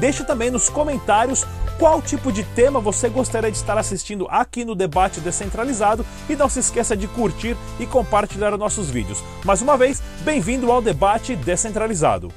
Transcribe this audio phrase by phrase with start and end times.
[0.00, 1.46] Deixe também nos comentários
[1.78, 6.48] qual tipo de tema você gostaria de estar assistindo aqui no Debate Descentralizado e não
[6.48, 9.22] se esqueça de curtir e compartilhar nossos vídeos.
[9.44, 12.32] Mais uma vez, bem-vindo ao Debate Descentralizado.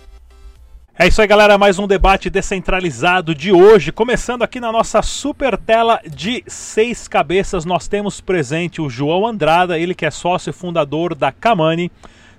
[1.00, 1.58] É isso aí, galera.
[1.58, 3.94] Mais um debate descentralizado de hoje.
[3.94, 9.80] Começando aqui na nossa super tela de seis cabeças, nós temos presente o João Andrada,
[9.80, 11.90] ele que é sócio fundador da Kamani.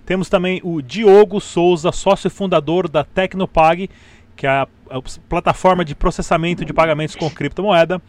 [0.06, 3.88] Temos também o Diogo Souza, sócio fundador da Tecnopag
[4.44, 8.00] que é a, a plataforma de processamento de pagamentos com criptomoeda.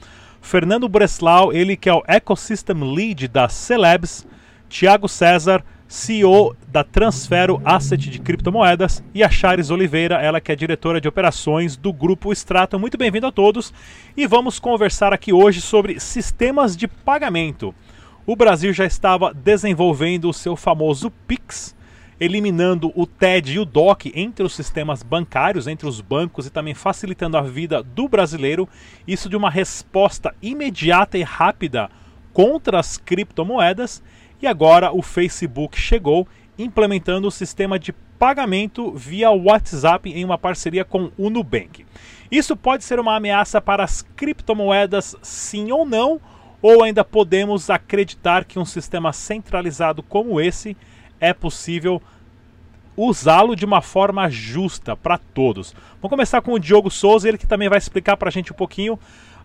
[0.41, 4.27] Fernando Breslau, ele que é o Ecosystem Lead da Celebs.
[4.67, 9.01] Tiago César, CEO da Transfero Asset de criptomoedas.
[9.13, 12.79] E a Charis Oliveira, ela que é diretora de operações do Grupo Stratum.
[12.79, 13.73] Muito bem-vindo a todos.
[14.17, 17.73] E vamos conversar aqui hoje sobre sistemas de pagamento.
[18.25, 21.73] O Brasil já estava desenvolvendo o seu famoso PIX,
[22.19, 26.73] eliminando o TED e o DOC entre os sistemas bancários, entre os bancos e também
[26.73, 28.67] facilitando a vida do brasileiro.
[29.07, 31.89] Isso de uma resposta imediata e rápida
[32.33, 34.01] contra as criptomoedas.
[34.41, 40.85] E agora o Facebook chegou implementando o sistema de pagamento via WhatsApp em uma parceria
[40.85, 41.85] com o Nubank.
[42.31, 46.19] Isso pode ser uma ameaça para as criptomoedas, sim ou não?
[46.61, 50.75] Ou ainda podemos acreditar que um sistema centralizado como esse
[51.19, 52.01] é possível
[52.97, 55.73] usá-lo de uma forma justa para todos.
[56.01, 58.55] Vamos começar com o Diogo Souza, ele que também vai explicar para a gente um
[58.55, 58.97] pouquinho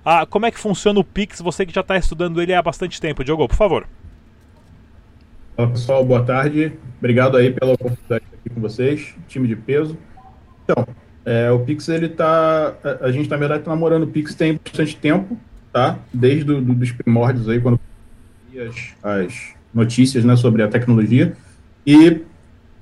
[0.05, 3.01] ah, como é que funciona o Pix, você que já está estudando ele há bastante
[3.01, 3.23] tempo.
[3.23, 3.87] Diogo, por favor.
[5.57, 6.73] Olá pessoal, boa tarde.
[6.99, 9.99] Obrigado aí pela oportunidade aqui com vocês, time de peso.
[10.65, 10.87] Então,
[11.25, 12.75] é, o Pix, ele tá.
[13.01, 15.37] A gente, na verdade, está namorando o Pix tem bastante tempo,
[15.71, 15.99] tá?
[16.13, 17.79] Desde do, do, os primórdios aí, quando
[18.57, 21.37] as, as notícias né, sobre a tecnologia.
[21.87, 22.23] E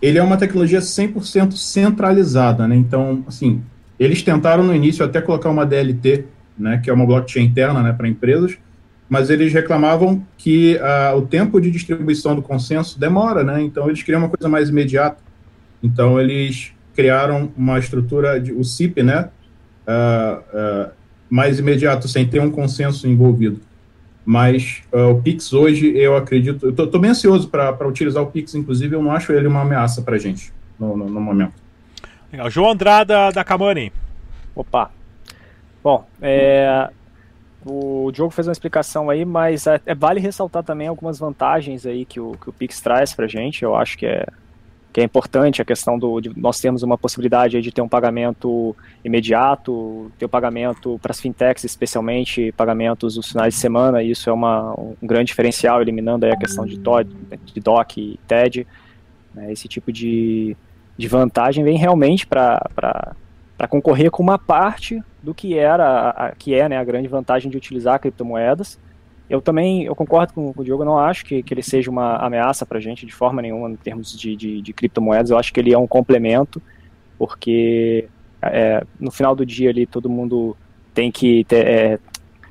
[0.00, 2.76] ele é uma tecnologia 100% centralizada, né?
[2.76, 3.62] Então, assim,
[3.98, 6.24] eles tentaram no início até colocar uma DLT,
[6.56, 8.56] né, que é uma blockchain interna, né, para empresas,
[9.08, 13.62] mas eles reclamavam que uh, o tempo de distribuição do consenso demora, né?
[13.62, 15.16] Então eles queriam uma coisa mais imediata.
[15.82, 19.30] Então eles criaram uma estrutura de o CIP, né,
[19.86, 20.90] uh, uh,
[21.30, 23.60] mais imediato, sem ter um consenso envolvido.
[24.28, 28.54] Mas uh, o Pix hoje, eu acredito, eu estou bem ansioso para utilizar o Pix,
[28.54, 31.54] inclusive, eu não acho ele uma ameaça para a gente no, no, no, momento.
[32.30, 32.50] Legal.
[32.50, 33.90] João Andrada da Camani.
[34.54, 34.90] Opa.
[35.82, 36.90] Bom, é,
[37.64, 42.04] o Diogo fez uma explicação aí, mas é, é, vale ressaltar também algumas vantagens aí
[42.04, 43.62] que o, que o Pix traz para a gente.
[43.62, 44.26] Eu acho que é,
[44.92, 48.74] que é importante a questão do, de nós temos uma possibilidade de ter um pagamento
[49.04, 54.30] imediato, ter o um pagamento para as fintechs, especialmente pagamentos nos finais de semana, isso
[54.30, 58.66] é uma, um grande diferencial, eliminando a questão de, to, de DOC e TED.
[59.34, 60.56] Né, esse tipo de,
[60.96, 63.14] de vantagem vem realmente para
[63.68, 67.56] concorrer com uma parte do que era, a, que é né, a grande vantagem de
[67.56, 68.78] utilizar criptomoedas,
[69.28, 72.64] eu também eu concordo com, o Diogo, não acho que, que ele seja uma ameaça
[72.64, 75.30] para a gente de forma nenhuma em termos de, de, de, criptomoedas.
[75.30, 76.62] Eu acho que ele é um complemento,
[77.18, 78.08] porque
[78.40, 80.56] é, no final do dia ali todo mundo
[80.94, 81.66] tem que ter.
[81.66, 81.98] É,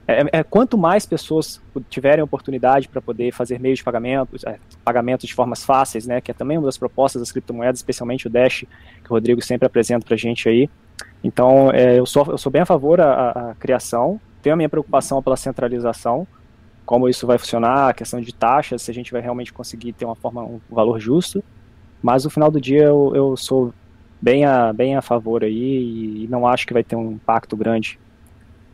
[0.07, 5.27] é, é quanto mais pessoas tiverem oportunidade para poder fazer meios de pagamentos, é, pagamentos
[5.27, 8.65] de formas fáceis, né, que é também uma das propostas das criptomoedas, especialmente o Dash,
[9.03, 10.69] que o Rodrigo sempre apresenta para a gente aí.
[11.23, 15.21] Então, é, eu, sou, eu sou bem a favor da criação, tenho a minha preocupação
[15.21, 16.25] pela centralização,
[16.87, 20.05] como isso vai funcionar, a questão de taxas, se a gente vai realmente conseguir ter
[20.05, 21.43] uma forma, um valor justo.
[22.01, 23.73] Mas no final do dia eu, eu sou
[24.21, 27.99] bem a, bem a favor aí e não acho que vai ter um impacto grande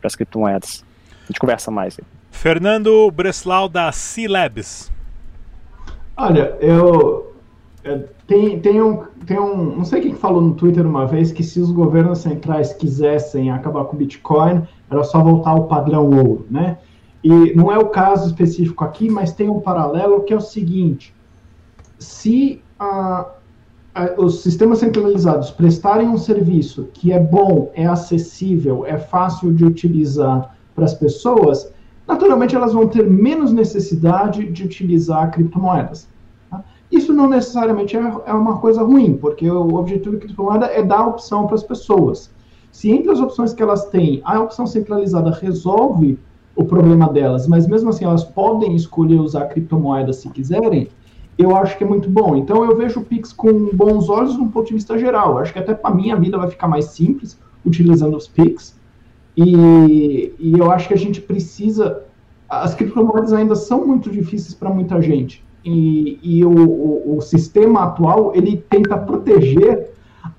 [0.00, 0.84] para as criptomoedas.
[1.24, 1.98] A gente conversa mais.
[1.98, 2.06] Aí.
[2.30, 4.92] Fernando Breslau da C-Labs.
[6.16, 7.34] Olha, eu
[7.82, 9.76] é, tem, tem, um, tem um.
[9.76, 13.86] Não sei quem falou no Twitter uma vez que se os governos centrais quisessem acabar
[13.86, 16.78] com o Bitcoin, era só voltar ao padrão ouro, né?
[17.24, 21.14] E não é o caso específico aqui, mas tem um paralelo que é o seguinte:
[21.98, 23.30] se a,
[23.94, 29.64] a, os sistemas centralizados prestarem um serviço que é bom, é acessível, é fácil de
[29.64, 31.72] utilizar para as pessoas,
[32.06, 36.06] naturalmente elas vão ter menos necessidade de utilizar criptomoedas.
[36.50, 36.62] Tá?
[36.92, 41.06] Isso não necessariamente é, é uma coisa ruim, porque o objetivo da criptomoeda é dar
[41.06, 42.30] opção para as pessoas.
[42.70, 46.18] Se entre as opções que elas têm, a opção centralizada resolve
[46.56, 50.88] o problema delas, mas mesmo assim elas podem escolher usar criptomoedas se quiserem,
[51.36, 52.36] eu acho que é muito bom.
[52.36, 55.32] Então eu vejo o Pix com bons olhos no ponto de vista geral.
[55.32, 58.78] Eu acho que até para mim a vida vai ficar mais simples utilizando os Pix.
[59.36, 62.02] E, e eu acho que a gente precisa.
[62.48, 65.44] As criptomoedas ainda são muito difíceis para muita gente.
[65.64, 69.90] E, e o, o, o, sistema atual ele tenta proteger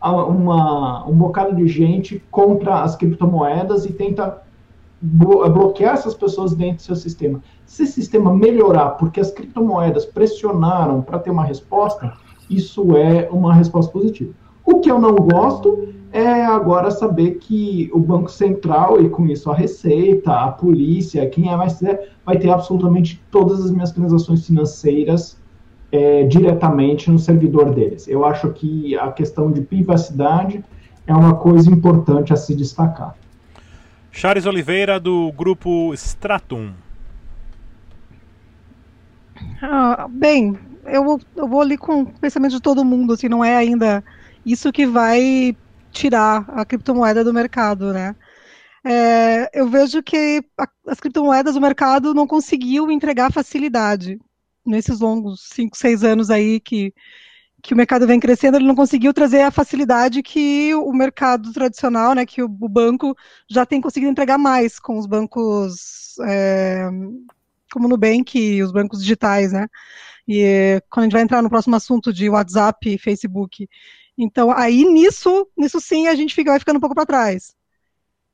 [0.02, 4.44] uma, um bocado de gente contra as criptomoedas e tenta
[5.06, 7.42] bloquear essas pessoas dentro do seu sistema.
[7.66, 12.13] Se esse sistema melhorar porque as criptomoedas pressionaram para ter uma resposta,
[12.50, 14.34] isso é uma resposta positiva.
[14.66, 19.52] O que eu não gosto é agora saber que o Banco Central, e com isso
[19.52, 24.46] a Receita, a polícia, quem é mais quiser, vai ter absolutamente todas as minhas transações
[24.48, 25.38] financeiras
[25.92, 28.07] é, diretamente no servidor deles.
[28.07, 30.63] Eu acho que a questão de privacidade
[31.06, 33.16] é uma coisa importante a se destacar.
[34.16, 36.72] Charles Oliveira, do grupo Stratum.
[39.62, 43.58] Ah, bem, eu, eu vou ali com o pensamento de todo mundo, assim, não é
[43.58, 44.02] ainda
[44.46, 45.56] isso que vai
[45.92, 48.16] tirar a criptomoeda do mercado, né?
[48.86, 54.18] É, eu vejo que a, as criptomoedas, o mercado não conseguiu entregar facilidade
[54.66, 56.94] nesses longos 5, 6 anos aí que
[57.66, 62.14] que o mercado vem crescendo, ele não conseguiu trazer a facilidade que o mercado tradicional,
[62.14, 63.18] né, que o, o banco
[63.50, 66.88] já tem conseguido entregar mais com os bancos é,
[67.74, 69.68] como o Nubank e os bancos digitais, né?
[70.28, 73.68] E quando a gente vai entrar no próximo assunto de WhatsApp e Facebook.
[74.16, 77.56] Então, aí nisso, nisso sim, a gente fica, vai ficando um pouco para trás.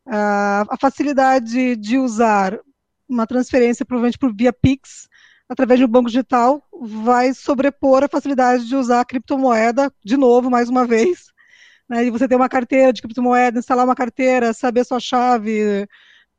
[0.06, 2.60] Uh, a facilidade de usar
[3.08, 5.08] uma transferência, provavelmente por via Pix,
[5.52, 10.50] através de um banco digital, vai sobrepor a facilidade de usar a criptomoeda, de novo,
[10.50, 11.30] mais uma vez.
[11.90, 15.86] Né, e você ter uma carteira de criptomoeda, instalar uma carteira, saber sua chave,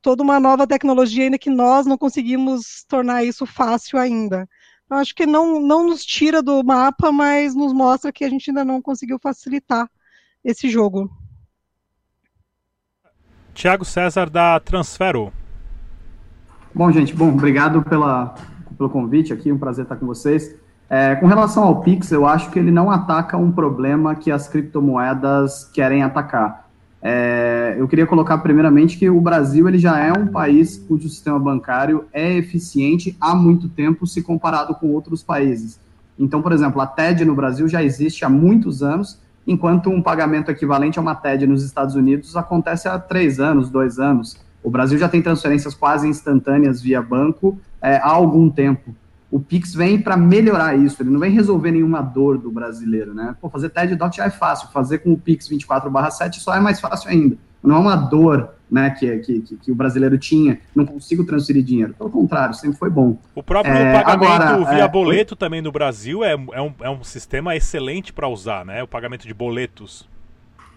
[0.00, 4.49] toda uma nova tecnologia ainda que nós não conseguimos tornar isso fácil ainda.
[4.88, 8.49] Eu acho que não, não nos tira do mapa, mas nos mostra que a gente
[8.49, 9.91] ainda não conseguiu facilitar
[10.43, 11.11] esse jogo.
[13.53, 15.31] Tiago César da Transfero.
[16.75, 18.35] Bom, gente, bom, obrigado pela,
[18.82, 20.56] pelo convite aqui, um prazer estar com vocês.
[20.90, 24.49] É, com relação ao Pix, eu acho que ele não ataca um problema que as
[24.49, 26.69] criptomoedas querem atacar.
[27.00, 31.38] É, eu queria colocar primeiramente que o Brasil ele já é um país cujo sistema
[31.38, 35.81] bancário é eficiente há muito tempo se comparado com outros países.
[36.19, 40.50] Então, por exemplo, a TED no Brasil já existe há muitos anos, enquanto um pagamento
[40.50, 44.37] equivalente a uma TED nos Estados Unidos acontece há três anos, dois anos.
[44.62, 48.94] O Brasil já tem transferências quase instantâneas via banco é, há algum tempo.
[49.31, 53.34] O Pix vem para melhorar isso, ele não vem resolver nenhuma dor do brasileiro, né?
[53.40, 56.79] Pô, fazer TED Doc já é fácil, fazer com o Pix 24/7 só é mais
[56.79, 57.37] fácil ainda.
[57.62, 61.94] Não é uma dor né, que, que, que, o brasileiro tinha, não consigo transferir dinheiro.
[61.94, 63.19] Pelo contrário, sempre foi bom.
[63.34, 66.90] O próprio é, pagamento agora, via é, boleto também no Brasil é, é, um, é
[66.90, 68.82] um sistema excelente para usar, né?
[68.82, 70.08] O pagamento de boletos.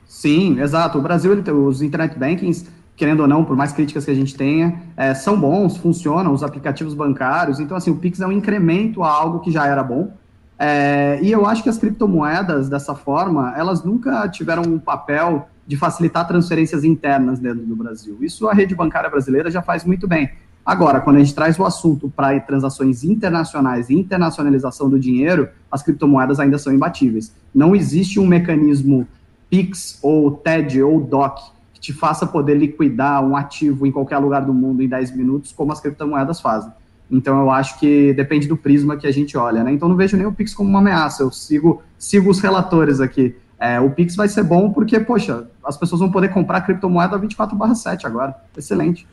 [0.06, 1.00] Sim, exato.
[1.00, 4.36] O Brasil, ele, os internet bankings querendo ou não, por mais críticas que a gente
[4.36, 7.60] tenha, é, são bons, funcionam, os aplicativos bancários.
[7.60, 10.14] Então, assim, o Pix é um incremento a algo que já era bom.
[10.58, 15.76] É, e eu acho que as criptomoedas, dessa forma, elas nunca tiveram um papel de
[15.76, 18.18] facilitar transferências internas dentro do Brasil.
[18.22, 20.32] Isso a rede bancária brasileira já faz muito bem.
[20.66, 25.84] Agora, quando a gente traz o assunto para transações internacionais e internacionalização do dinheiro, as
[25.84, 27.36] criptomoedas ainda são imbatíveis.
[27.54, 29.08] Não existe um mecanismo
[29.50, 34.54] PIX ou TED ou DOC te faça poder liquidar um ativo em qualquer lugar do
[34.54, 36.72] mundo em 10 minutos, como as criptomoedas fazem.
[37.10, 39.72] Então eu acho que depende do prisma que a gente olha, né?
[39.72, 43.36] Então não vejo nem o Pix como uma ameaça, eu sigo, sigo os relatores aqui.
[43.60, 48.06] É, o Pix vai ser bom porque, poxa, as pessoas vão poder comprar criptomoeda 24/7
[48.06, 48.36] agora.
[48.58, 49.08] Excelente.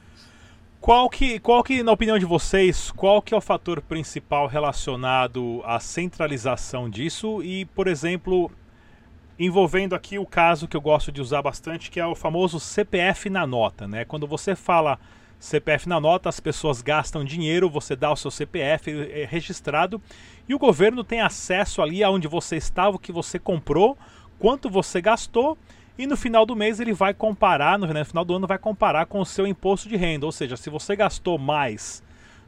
[0.80, 5.62] Qual que, qual que, na opinião de vocês, qual que é o fator principal relacionado
[5.64, 8.50] à centralização disso e, por exemplo,
[9.38, 13.30] envolvendo aqui o caso que eu gosto de usar bastante, que é o famoso CPF
[13.30, 14.04] na nota, né?
[14.04, 14.98] Quando você fala
[15.38, 20.00] CPF na nota, as pessoas gastam dinheiro, você dá o seu CPF é registrado
[20.48, 23.98] e o governo tem acesso ali aonde você estava, o que você comprou,
[24.38, 25.58] quanto você gastou
[25.98, 29.20] e no final do mês ele vai comparar, no final do ano vai comparar com
[29.20, 32.02] o seu imposto de renda, ou seja, se você gastou mais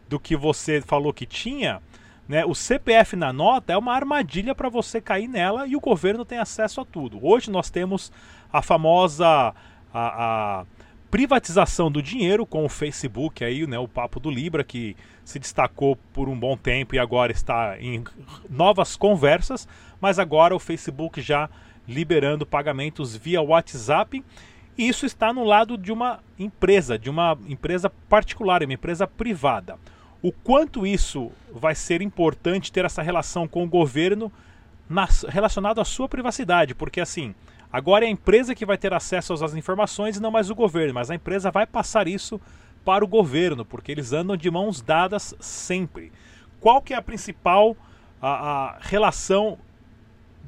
[0.08, 1.82] do que você falou que tinha,
[2.28, 2.44] né?
[2.44, 6.38] O CPF na nota é uma armadilha para você cair nela e o governo tem
[6.38, 7.18] acesso a tudo.
[7.24, 8.10] Hoje nós temos
[8.52, 9.52] a famosa a,
[9.92, 10.64] a
[11.10, 15.96] privatização do dinheiro com o Facebook aí, né, o papo do Libra que se destacou
[16.12, 18.02] por um bom tempo e agora está em
[18.50, 19.68] novas conversas,
[20.00, 21.48] mas agora o Facebook já
[21.86, 24.24] liberando pagamentos via WhatsApp
[24.76, 29.78] E isso está no lado de uma empresa, de uma empresa particular, uma empresa privada.
[30.24, 34.32] O quanto isso vai ser importante ter essa relação com o governo
[34.88, 37.34] na, relacionado à sua privacidade, porque assim,
[37.70, 40.94] agora é a empresa que vai ter acesso às informações e não mais o governo,
[40.94, 42.40] mas a empresa vai passar isso
[42.86, 46.10] para o governo, porque eles andam de mãos dadas sempre.
[46.58, 47.76] Qual que é a principal
[48.18, 49.58] a, a relação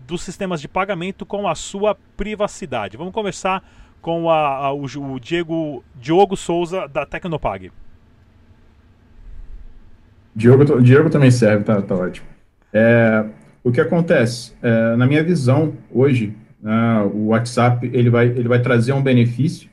[0.06, 2.96] dos sistemas de pagamento com a sua privacidade?
[2.96, 3.62] Vamos começar
[4.00, 7.70] com a, o, o, Diego Diogo Souza da Tecnopag.
[10.36, 12.26] Diogo, Diogo também serve, tá, tá ótimo.
[12.70, 13.24] É,
[13.64, 14.52] o que acontece?
[14.62, 19.70] É, na minha visão, hoje, né, o WhatsApp ele vai, ele vai trazer um benefício,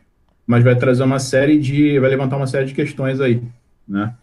[0.47, 1.99] mas vai trazer uma série de.
[1.99, 3.43] vai levantar uma série de questões aí,
[3.85, 4.13] né?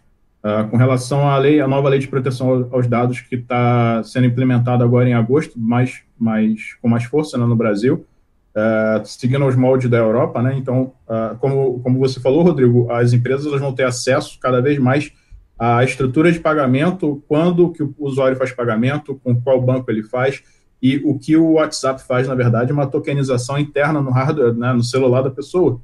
[0.43, 4.25] Uh, com relação à lei, a nova lei de proteção aos dados que está sendo
[4.25, 8.07] implementada agora em agosto, mais, mais, com mais força né, no Brasil,
[8.55, 10.55] uh, seguindo os moldes da Europa, né?
[10.57, 15.13] Então, uh, como, como você falou, Rodrigo, as empresas vão ter acesso cada vez mais
[15.61, 20.41] à estrutura de pagamento, quando que o usuário faz pagamento, com qual banco ele faz,
[20.81, 24.73] e o que o WhatsApp faz, na verdade, é uma tokenização interna no hardware, né,
[24.73, 25.79] no celular da pessoa.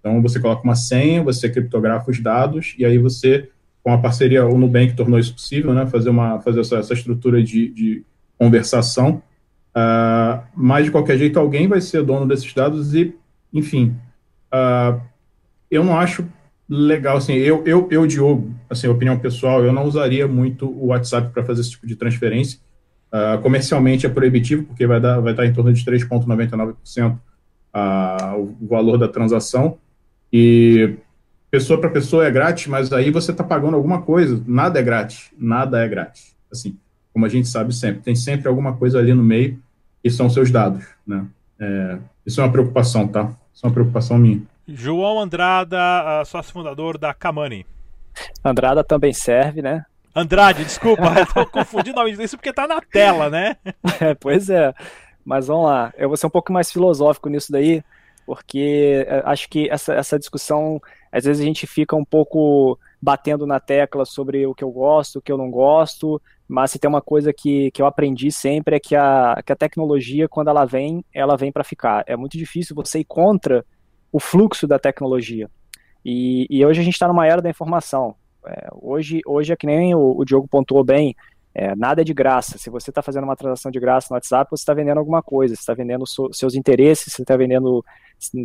[0.00, 3.50] Então, você coloca uma senha, você criptografa os dados, e aí você,
[3.82, 7.42] com a parceria, o Nubank tornou isso possível, né, fazer, uma, fazer essa, essa estrutura
[7.42, 8.04] de, de
[8.38, 9.22] conversação
[9.78, 13.14] Uh, mas, de qualquer jeito, alguém vai ser dono desses dados e,
[13.52, 13.94] enfim,
[14.52, 15.00] uh,
[15.70, 16.26] eu não acho
[16.68, 21.30] legal, assim, eu, eu, eu, Diogo, assim, opinião pessoal, eu não usaria muito o WhatsApp
[21.32, 22.60] para fazer esse tipo de transferência.
[23.10, 27.18] Uh, comercialmente é proibitivo, porque vai, dar, vai estar em torno de 3,99%
[27.74, 29.78] uh, o valor da transação.
[30.30, 30.94] E
[31.50, 34.42] pessoa para pessoa é grátis, mas aí você está pagando alguma coisa.
[34.46, 36.36] Nada é grátis, nada é grátis.
[36.52, 36.76] Assim,
[37.12, 39.58] como a gente sabe sempre, tem sempre alguma coisa ali no meio
[40.02, 41.26] que são seus dados, né?
[41.58, 43.32] É, isso é uma preocupação, tá?
[43.52, 44.42] Isso é uma preocupação minha.
[44.68, 47.64] João Andrada, sócio fundador da Kamani.
[48.44, 49.86] Andrada também serve, né?
[50.14, 53.56] Andrade, desculpa, estou confundindo o nome disso porque está na tela, né?
[53.98, 54.74] É, pois é.
[55.24, 57.82] Mas vamos lá, eu vou ser um pouco mais filosófico nisso daí,
[58.26, 63.46] porque é, acho que essa, essa discussão, às vezes a gente fica um pouco batendo
[63.46, 66.90] na tecla sobre o que eu gosto, o que eu não gosto, mas se tem
[66.90, 70.66] uma coisa que, que eu aprendi sempre é que a, que a tecnologia, quando ela
[70.66, 72.04] vem, ela vem para ficar.
[72.06, 73.64] É muito difícil você ir contra
[74.12, 75.50] o fluxo da tecnologia.
[76.04, 78.14] E, e hoje a gente está numa era da informação.
[78.46, 81.14] É, hoje, hoje é que nem o, o Diogo pontuou bem,
[81.54, 82.56] é, nada é de graça.
[82.56, 85.54] Se você está fazendo uma transação de graça no WhatsApp, você está vendendo alguma coisa,
[85.54, 87.84] você está vendendo so, seus interesses, você está vendendo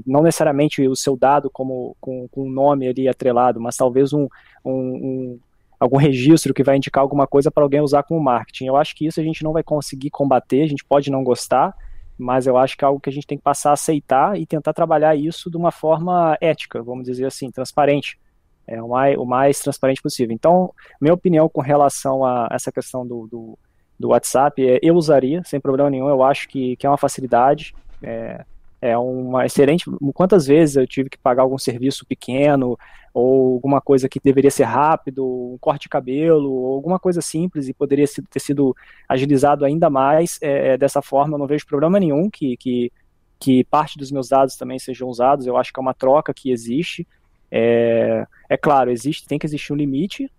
[0.06, 4.28] não necessariamente o seu dado como com, com um nome ali atrelado, mas talvez um,
[4.66, 5.40] um, um
[5.80, 8.66] algum registro que vai indicar alguma coisa para alguém usar como marketing.
[8.66, 11.76] Eu acho que isso a gente não vai conseguir combater, a gente pode não gostar,
[12.24, 14.46] mas eu acho que é algo que a gente tem que passar a aceitar e
[14.46, 18.18] tentar trabalhar isso de uma forma ética, vamos dizer assim, transparente.
[18.66, 20.34] É o mais, o mais transparente possível.
[20.34, 23.60] Então, minha opinião com relação a essa questão do, do,
[24.00, 27.76] do WhatsApp é eu usaria, sem problema nenhum, eu acho que, que é uma facilidade.
[28.02, 28.46] É,
[28.84, 29.86] é uma excelente.
[30.14, 32.78] Quantas vezes eu tive que pagar algum serviço pequeno
[33.14, 37.70] ou alguma coisa que deveria ser rápido, um corte de cabelo, ou alguma coisa simples
[37.70, 38.76] e poderia ter sido
[39.08, 41.36] agilizado ainda mais é, é, dessa forma.
[41.36, 42.92] Eu não vejo problema nenhum que, que,
[43.40, 45.48] que parte dos meus dados também sejam usados.
[45.48, 47.08] Eu acho que é uma troca que existe.
[47.50, 50.30] É, é claro, existe, tem que existir um limite,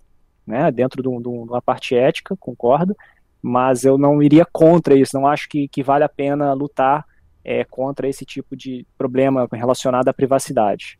[0.46, 2.94] né, dentro de, um, de uma parte ética, concordo,
[3.40, 5.16] mas eu não iria contra isso.
[5.18, 7.06] Não acho que, que vale a pena lutar
[7.44, 10.98] é, contra esse tipo de problema relacionado à privacidade.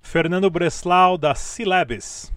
[0.00, 2.32] Fernando Breslau, da Silabs.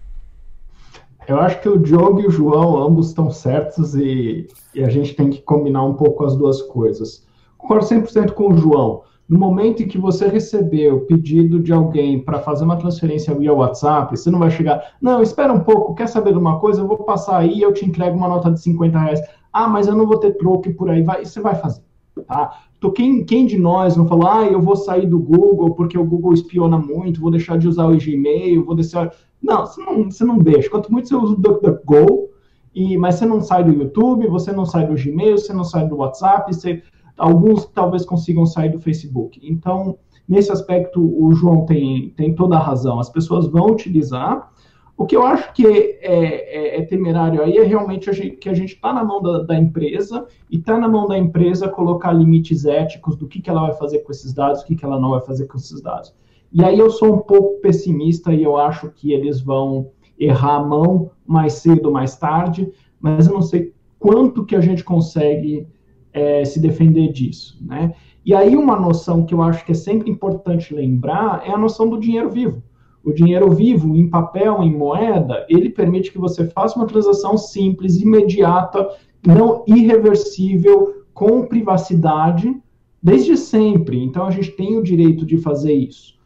[1.28, 5.14] Eu acho que o Diogo e o João ambos estão certos e, e, a gente
[5.14, 7.26] tem que combinar um pouco as duas coisas.
[7.58, 9.02] Concordo 100% com o João.
[9.28, 13.52] No momento em que você receber o pedido de alguém para fazer uma transferência via
[13.52, 16.80] WhatsApp, você não vai chegar, não, espera um pouco, quer saber de uma coisa?
[16.80, 19.20] Eu vou passar aí e eu te entrego uma nota de 50 reais.
[19.52, 21.24] Ah, mas eu não vou ter troco e por aí vai.
[21.24, 21.82] Você vai fazer.
[22.28, 22.65] Tá?
[22.78, 26.04] Então, quem, quem de nós não falou, ah, eu vou sair do Google porque o
[26.04, 29.12] Google espiona muito, vou deixar de usar o Gmail, vou deixar.
[29.42, 30.68] Não, você não, você não deixa.
[30.68, 32.28] Quanto muito você usa o DuckDuckGo,
[32.74, 35.88] e, mas você não sai do YouTube, você não sai do Gmail, você não sai
[35.88, 36.82] do WhatsApp, você,
[37.16, 39.40] alguns talvez consigam sair do Facebook.
[39.42, 39.96] Então,
[40.28, 43.00] nesse aspecto, o João tem, tem toda a razão.
[43.00, 44.52] As pessoas vão utilizar,
[44.96, 48.48] o que eu acho que é, é, é temerário aí é realmente a gente, que
[48.48, 52.12] a gente está na mão da, da empresa e está na mão da empresa colocar
[52.12, 54.98] limites éticos do que, que ela vai fazer com esses dados, o que, que ela
[54.98, 56.14] não vai fazer com esses dados.
[56.50, 60.64] E aí eu sou um pouco pessimista e eu acho que eles vão errar a
[60.64, 65.66] mão mais cedo ou mais tarde, mas eu não sei quanto que a gente consegue
[66.12, 67.94] é, se defender disso, né?
[68.24, 71.88] E aí uma noção que eu acho que é sempre importante lembrar é a noção
[71.88, 72.62] do dinheiro vivo.
[73.06, 78.00] O dinheiro vivo, em papel, em moeda, ele permite que você faça uma transação simples,
[78.00, 78.84] imediata,
[79.24, 82.52] não irreversível, com privacidade,
[83.00, 84.02] desde sempre.
[84.02, 86.16] Então a gente tem o direito de fazer isso.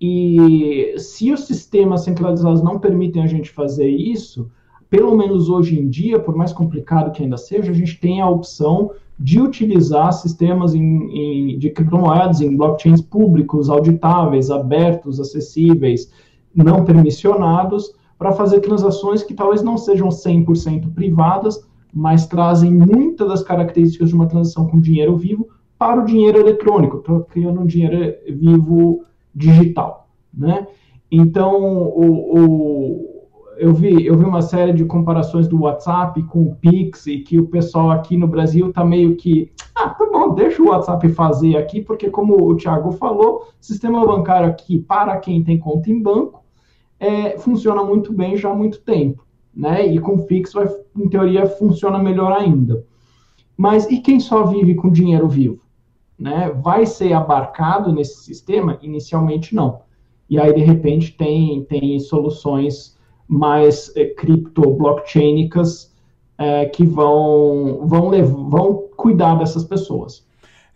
[0.00, 4.48] E se os sistemas centralizados não permitem a gente fazer isso,
[4.88, 8.28] pelo menos hoje em dia, por mais complicado que ainda seja, a gente tem a
[8.28, 16.12] opção de utilizar sistemas em, em, de criptomoedas em blockchains públicos, auditáveis, abertos, acessíveis,
[16.62, 23.42] não permissionados, para fazer transações que talvez não sejam 100% privadas, mas trazem muitas das
[23.42, 25.48] características de uma transação com dinheiro vivo
[25.78, 30.66] para o dinheiro eletrônico, estou criando um dinheiro vivo digital, né?
[31.10, 33.18] Então, o, o
[33.56, 37.38] eu vi, eu vi uma série de comparações do WhatsApp com o Pix e que
[37.38, 41.56] o pessoal aqui no Brasil tá meio que, ah, tá bom, deixa o WhatsApp fazer
[41.56, 46.44] aqui, porque como o Thiago falou, sistema bancário aqui para quem tem conta em banco
[46.98, 49.24] é, funciona muito bem já há muito tempo,
[49.54, 49.86] né?
[49.86, 52.84] E com o Pix vai, em teoria, funciona melhor ainda.
[53.56, 55.60] Mas e quem só vive com dinheiro vivo?
[56.18, 56.50] Né?
[56.62, 58.78] Vai ser abarcado nesse sistema?
[58.82, 59.80] Inicialmente não.
[60.30, 65.92] E aí, de repente, tem, tem soluções mais é, cripto-blockchainicas
[66.36, 68.10] é, que vão, vão,
[68.48, 70.27] vão cuidar dessas pessoas.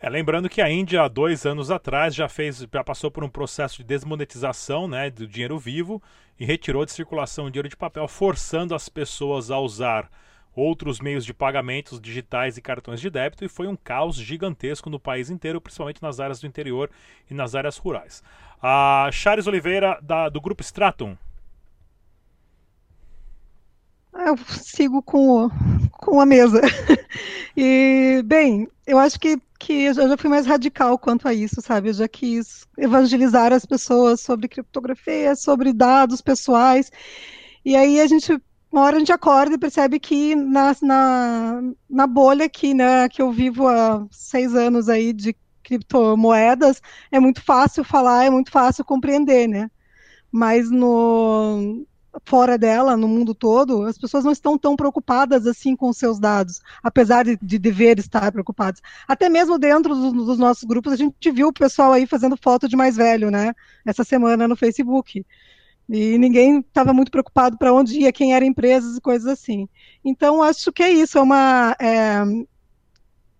[0.05, 3.29] É, lembrando que a Índia, há dois anos atrás, já fez, já passou por um
[3.29, 6.03] processo de desmonetização né, do dinheiro vivo
[6.41, 10.11] e retirou de circulação o dinheiro de papel, forçando as pessoas a usar
[10.57, 14.99] outros meios de pagamentos digitais e cartões de débito, e foi um caos gigantesco no
[14.99, 16.91] país inteiro, principalmente nas áreas do interior
[17.31, 18.25] e nas áreas rurais.
[18.61, 21.17] A Charles Oliveira, da, do Grupo Stratum.
[24.13, 25.51] Eu sigo com, o,
[25.93, 26.61] com a mesa.
[27.55, 27.92] E,
[28.23, 31.89] bem, eu acho que, que eu já fui mais radical quanto a isso, sabe?
[31.89, 36.91] Eu já quis evangelizar as pessoas sobre criptografia, sobre dados pessoais.
[37.65, 38.33] E aí a gente,
[38.73, 43.23] uma hora a gente acorda e percebe que na, na, na bolha aqui, né, que
[43.23, 46.81] eu vivo há seis anos aí de criptomoedas,
[47.11, 49.71] é muito fácil falar, é muito fácil compreender, né?
[50.31, 51.87] Mas no,
[52.25, 56.61] fora dela, no mundo todo, as pessoas não estão tão preocupadas assim com seus dados,
[56.83, 58.81] apesar de, de dever estar preocupadas.
[59.09, 62.69] Até mesmo dentro dos, dos, nossos grupos, a gente viu o pessoal aí fazendo foto
[62.69, 63.55] de mais velho, né?
[63.85, 65.25] Essa semana no Facebook.
[65.89, 69.69] E ninguém estava muito preocupado para onde ia, quem eram empresas e coisas assim.
[70.05, 71.77] Então, acho que é isso, é uma.
[71.81, 72.23] É,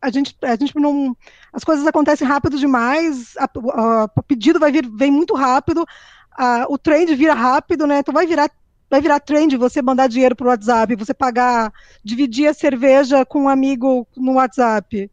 [0.01, 1.17] a gente, a gente não.
[1.53, 3.35] As coisas acontecem rápido demais,
[4.17, 5.87] o pedido vai vir, vem muito rápido,
[6.33, 8.01] a, o trend vira rápido, né?
[8.01, 8.51] Então vai virar
[8.93, 11.73] vai virar trend você mandar dinheiro para o WhatsApp, você pagar,
[12.05, 15.11] dividir a cerveja com um amigo no WhatsApp.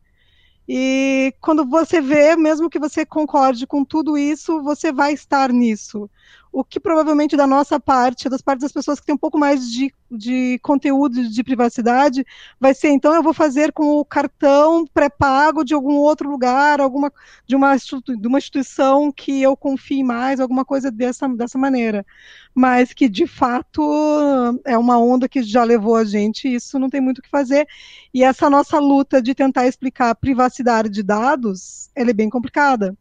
[0.67, 6.09] E quando você vê, mesmo que você concorde com tudo isso, você vai estar nisso
[6.51, 9.69] o que provavelmente da nossa parte, das partes das pessoas que têm um pouco mais
[9.71, 12.25] de, de conteúdo de privacidade,
[12.59, 17.12] vai ser então eu vou fazer com o cartão pré-pago de algum outro lugar, alguma
[17.45, 22.05] de uma, de uma instituição que eu confie mais, alguma coisa dessa, dessa maneira.
[22.53, 23.81] Mas que de fato
[24.65, 27.67] é uma onda que já levou a gente, isso não tem muito o que fazer.
[28.13, 32.97] E essa nossa luta de tentar explicar privacidade de dados, ela é bem complicada.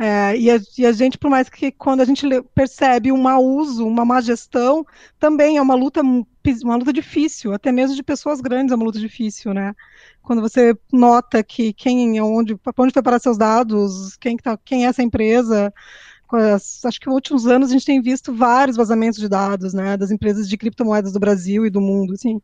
[0.00, 3.44] É, e, a, e, a, gente, por mais que quando a gente percebe um mau
[3.44, 4.86] uso, uma má gestão,
[5.18, 9.00] também é uma luta, uma luta difícil, até mesmo de pessoas grandes é uma luta
[9.00, 9.74] difícil, né?
[10.22, 14.88] Quando você nota que quem, onde, onde foi parar seus dados, quem, tá, quem é
[14.88, 15.74] essa empresa,
[16.84, 20.12] acho que nos últimos anos a gente tem visto vários vazamentos de dados, né, das
[20.12, 22.40] empresas de criptomoedas do Brasil e do mundo, assim,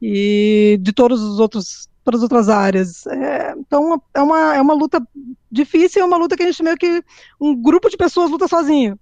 [0.00, 3.06] e de todos os outros para as outras áreas.
[3.06, 5.00] É, então, é uma, é uma luta
[5.50, 7.02] difícil, é uma luta que a gente meio que
[7.40, 8.98] um grupo de pessoas luta sozinho.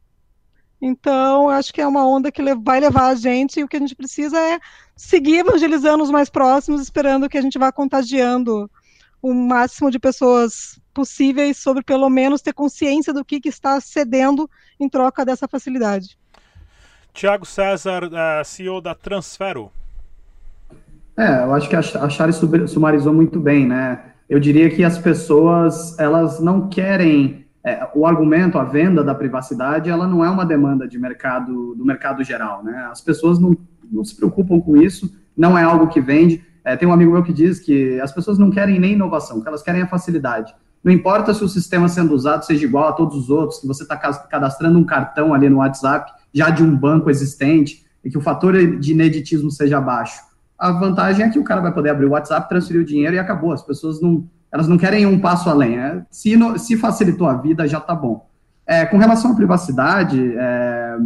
[0.82, 3.80] Então, acho que é uma onda que vai levar a gente, e o que a
[3.80, 4.58] gente precisa é
[4.96, 8.70] seguir evangelizando os mais próximos, esperando que a gente vá contagiando
[9.22, 14.48] o máximo de pessoas possíveis sobre, pelo menos, ter consciência do que, que está cedendo
[14.78, 16.18] em troca dessa facilidade.
[17.12, 19.70] Tiago César, uh, CEO da Transfero.
[21.20, 24.00] É, eu acho que a Charles sumarizou muito bem, né?
[24.26, 29.90] Eu diria que as pessoas, elas não querem, é, o argumento, a venda da privacidade,
[29.90, 32.88] ela não é uma demanda de mercado, do mercado geral, né?
[32.90, 33.54] As pessoas não,
[33.92, 36.42] não se preocupam com isso, não é algo que vende.
[36.64, 39.48] É, tem um amigo meu que diz que as pessoas não querem nem inovação, que
[39.48, 40.54] elas querem a facilidade.
[40.83, 43.83] Não importa se o sistema sendo usado seja igual a todos os outros, que você
[43.83, 48.22] está cadastrando um cartão ali no WhatsApp, já de um banco existente, e que o
[48.22, 50.29] fator de ineditismo seja baixo
[50.60, 53.18] a vantagem é que o cara vai poder abrir o WhatsApp, transferir o dinheiro e
[53.18, 53.50] acabou.
[53.50, 55.78] As pessoas não, Elas não querem um passo além.
[55.78, 58.28] É, se, no, se facilitou a vida, já está bom.
[58.66, 60.98] É, com relação à privacidade, é,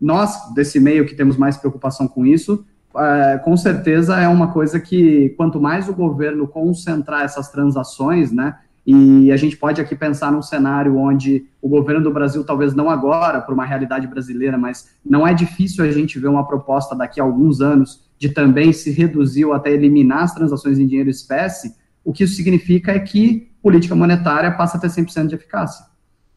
[0.00, 2.64] nós, desse meio que temos mais preocupação com isso,
[2.96, 8.56] é, com certeza é uma coisa que, quanto mais o governo concentrar essas transações, né,
[8.86, 12.90] e a gente pode aqui pensar num cenário onde o governo do Brasil, talvez não
[12.90, 17.18] agora, por uma realidade brasileira, mas não é difícil a gente ver uma proposta daqui
[17.18, 21.74] a alguns anos de também se reduzir ou até eliminar as transações em dinheiro espécie,
[22.04, 25.86] o que isso significa é que política monetária passa a ter 100% de eficácia.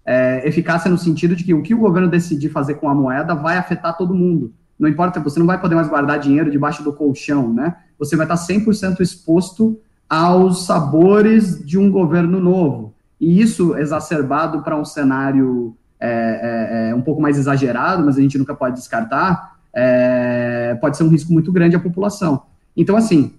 [0.05, 3.35] É, eficácia no sentido de que o que o governo decidir fazer com a moeda
[3.35, 4.53] vai afetar todo mundo.
[4.79, 7.75] Não importa, você não vai poder mais guardar dinheiro debaixo do colchão, né?
[7.99, 12.93] Você vai estar 100% exposto aos sabores de um governo novo.
[13.19, 18.21] E isso exacerbado para um cenário é, é, é, um pouco mais exagerado, mas a
[18.21, 22.41] gente nunca pode descartar, é, pode ser um risco muito grande à população.
[22.75, 23.33] Então, assim,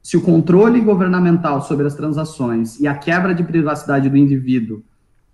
[0.00, 4.84] se o controle governamental sobre as transações e a quebra de privacidade do indivíduo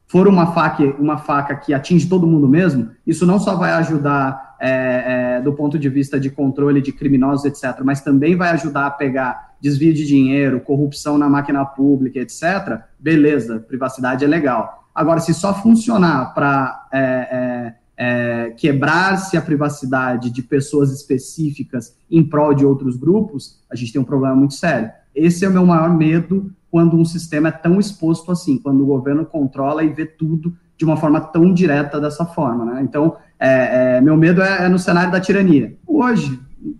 [0.07, 4.57] for uma faca, uma faca que atinge todo mundo mesmo, isso não só vai ajudar
[4.59, 8.87] é, é, do ponto de vista de controle de criminosos, etc., mas também vai ajudar
[8.87, 14.89] a pegar desvio de dinheiro, corrupção na máquina pública, etc., beleza, privacidade é legal.
[14.95, 22.53] Agora, se só funcionar para é, é, quebrar-se a privacidade de pessoas específicas em prol
[22.55, 24.91] de outros grupos, a gente tem um problema muito sério.
[25.15, 28.87] Esse é o meu maior medo quando um sistema é tão exposto assim, quando o
[28.87, 32.83] governo controla e vê tudo de uma forma tão direta dessa forma, né?
[32.83, 35.75] Então, é, é, meu medo é, é, no cenário da tirania.
[35.87, 36.39] Hoje,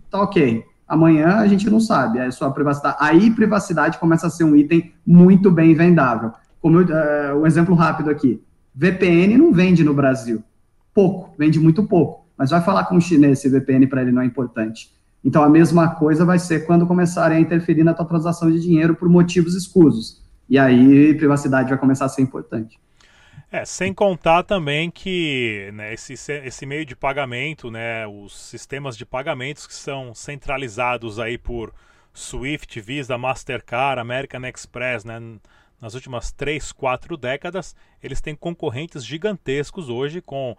[0.09, 0.63] tá ok.
[0.87, 2.19] Amanhã a gente não sabe.
[2.19, 2.97] É sua privacidade.
[2.99, 6.31] Aí privacidade começa a ser um item muito bem vendável.
[6.61, 8.41] Como eu, é, um exemplo rápido aqui.
[8.75, 10.43] VPN não vende no Brasil.
[10.97, 12.25] Pouco, vende muito pouco.
[12.35, 14.91] Mas vai falar com o chinês se VPN para ele não é importante.
[15.23, 18.95] Então a mesma coisa vai ser quando começarem a interferir na tua transação de dinheiro
[18.95, 20.23] por motivos escusos.
[20.49, 22.79] E aí privacidade vai começar a ser importante.
[23.51, 29.05] É, sem contar também que né, esse, esse meio de pagamento, né, os sistemas de
[29.05, 31.71] pagamentos que são centralizados aí por
[32.11, 35.19] Swift, Visa, Mastercard, American Express, né,
[35.79, 40.57] nas últimas 3, 4 décadas, eles têm concorrentes gigantescos hoje com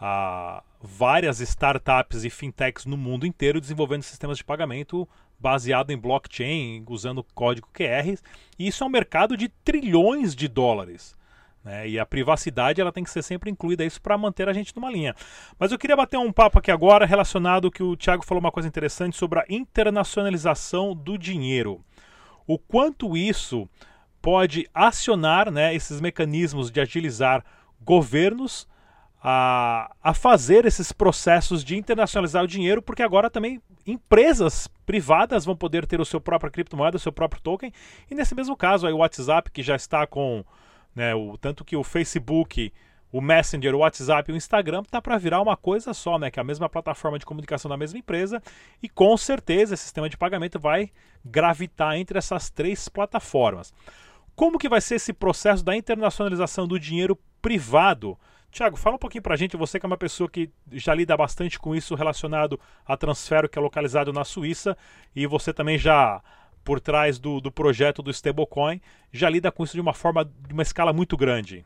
[0.00, 5.08] ah, várias startups e fintechs no mundo inteiro desenvolvendo sistemas de pagamento
[5.38, 8.18] baseado em blockchain, usando código QR.
[8.58, 11.16] E isso é um mercado de trilhões de dólares.
[11.64, 11.88] Né?
[11.88, 14.90] E a privacidade ela tem que ser sempre incluída isso para manter a gente numa
[14.90, 15.14] linha.
[15.58, 18.68] Mas eu queria bater um papo aqui agora relacionado que o Thiago falou uma coisa
[18.68, 21.84] interessante sobre a internacionalização do dinheiro.
[22.46, 23.68] O quanto isso
[24.20, 27.44] pode acionar né, esses mecanismos de agilizar
[27.80, 28.66] governos
[29.22, 35.56] a, a fazer esses processos de internacionalizar o dinheiro, porque agora também empresas privadas vão
[35.56, 37.72] poder ter o seu próprio criptomoeda, o seu próprio token.
[38.10, 40.44] E nesse mesmo caso, aí, o WhatsApp, que já está com
[40.98, 41.14] né?
[41.14, 42.72] O, tanto que o Facebook,
[43.12, 46.28] o Messenger, o WhatsApp e o Instagram tá para virar uma coisa só, né?
[46.28, 48.42] Que é a mesma plataforma de comunicação da mesma empresa
[48.82, 50.90] e com certeza esse sistema de pagamento vai
[51.24, 53.72] gravitar entre essas três plataformas.
[54.34, 58.18] Como que vai ser esse processo da internacionalização do dinheiro privado?
[58.50, 61.16] Tiago, fala um pouquinho para a gente, você que é uma pessoa que já lida
[61.16, 64.76] bastante com isso relacionado a transfero que é localizado na Suíça
[65.14, 66.20] e você também já
[66.64, 68.80] por trás do, do projeto do stablecoin
[69.12, 71.64] já lida com isso de uma forma, de uma escala muito grande?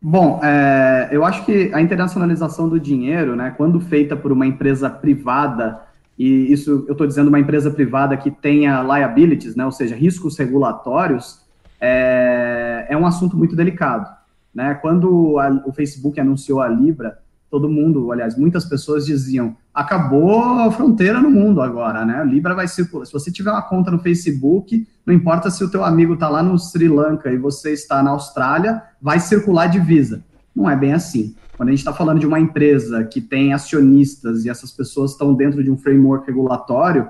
[0.00, 4.90] Bom, é, eu acho que a internacionalização do dinheiro, né, quando feita por uma empresa
[4.90, 5.80] privada,
[6.18, 10.36] e isso eu estou dizendo uma empresa privada que tenha liabilities, né, ou seja, riscos
[10.36, 11.43] regulatórios,
[11.80, 14.08] é, é um assunto muito delicado.
[14.54, 14.74] Né?
[14.74, 17.18] Quando a, o Facebook anunciou a Libra,
[17.50, 22.18] todo mundo, aliás, muitas pessoas diziam, acabou a fronteira no mundo agora, né?
[22.18, 23.06] A Libra vai circular.
[23.06, 26.42] Se você tiver uma conta no Facebook, não importa se o teu amigo está lá
[26.42, 30.24] no Sri Lanka e você está na Austrália, vai circular divisa.
[30.54, 31.36] Não é bem assim.
[31.56, 35.32] Quando a gente está falando de uma empresa que tem acionistas e essas pessoas estão
[35.32, 37.08] dentro de um framework regulatório,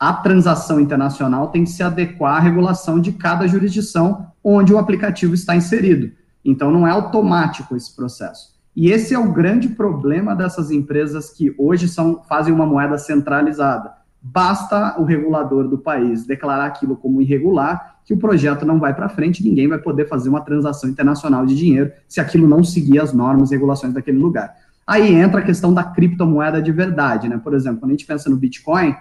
[0.00, 5.34] a transação internacional tem que se adequar à regulação de cada jurisdição onde o aplicativo
[5.34, 6.10] está inserido.
[6.42, 8.54] Então, não é automático esse processo.
[8.74, 13.92] E esse é o grande problema dessas empresas que hoje são, fazem uma moeda centralizada.
[14.22, 19.08] Basta o regulador do país declarar aquilo como irregular, que o projeto não vai para
[19.10, 23.12] frente, ninguém vai poder fazer uma transação internacional de dinheiro se aquilo não seguir as
[23.12, 24.54] normas e regulações daquele lugar.
[24.86, 27.38] Aí entra a questão da criptomoeda de verdade, né?
[27.42, 28.94] Por exemplo, quando a gente pensa no Bitcoin,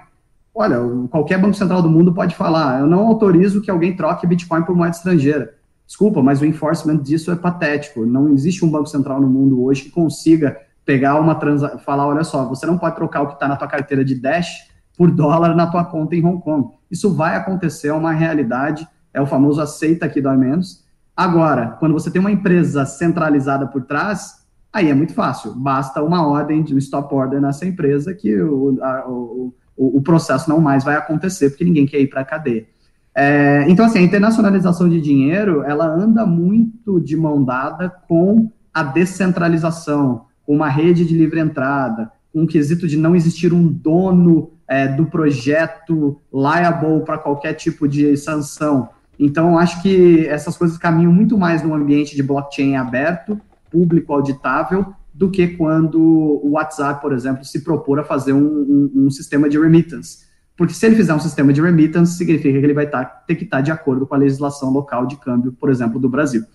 [0.59, 0.77] olha,
[1.09, 4.75] qualquer banco central do mundo pode falar, eu não autorizo que alguém troque Bitcoin por
[4.75, 5.53] moeda estrangeira.
[5.87, 8.05] Desculpa, mas o enforcement disso é patético.
[8.05, 12.25] Não existe um banco central no mundo hoje que consiga pegar uma transação, falar, olha
[12.25, 14.67] só, você não pode trocar o que está na tua carteira de Dash
[14.97, 16.73] por dólar na tua conta em Hong Kong.
[16.91, 20.83] Isso vai acontecer, é uma realidade, é o famoso aceita que dói menos.
[21.15, 25.55] Agora, quando você tem uma empresa centralizada por trás, aí é muito fácil.
[25.55, 30.49] Basta uma ordem de um stop order nessa empresa que o, a, o, o, processo
[30.49, 32.67] não mais vai acontecer, porque ninguém quer ir para a cadeia.
[33.15, 38.83] É, então, assim, a internacionalização de dinheiro, ela anda muito de mão dada com a
[38.83, 44.51] descentralização, com uma rede de livre entrada, com o quesito de não existir um dono
[44.67, 48.89] é, do projeto liable para qualquer tipo de sanção.
[49.17, 53.39] Então, acho que essas coisas caminham muito mais no ambiente de blockchain aberto,
[53.71, 58.91] público, auditável, do que quando o WhatsApp, por exemplo, se propor a fazer um, um,
[58.95, 60.29] um sistema de remittance.
[60.55, 63.43] Porque se ele fizer um sistema de remittance, significa que ele vai tá, ter que
[63.43, 66.45] estar tá de acordo com a legislação local de câmbio, por exemplo, do Brasil.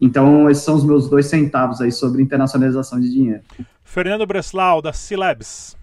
[0.00, 3.42] Então, esses são os meus dois centavos aí sobre internacionalização de dinheiro.
[3.82, 5.76] Fernando Breslau, da C-Labs.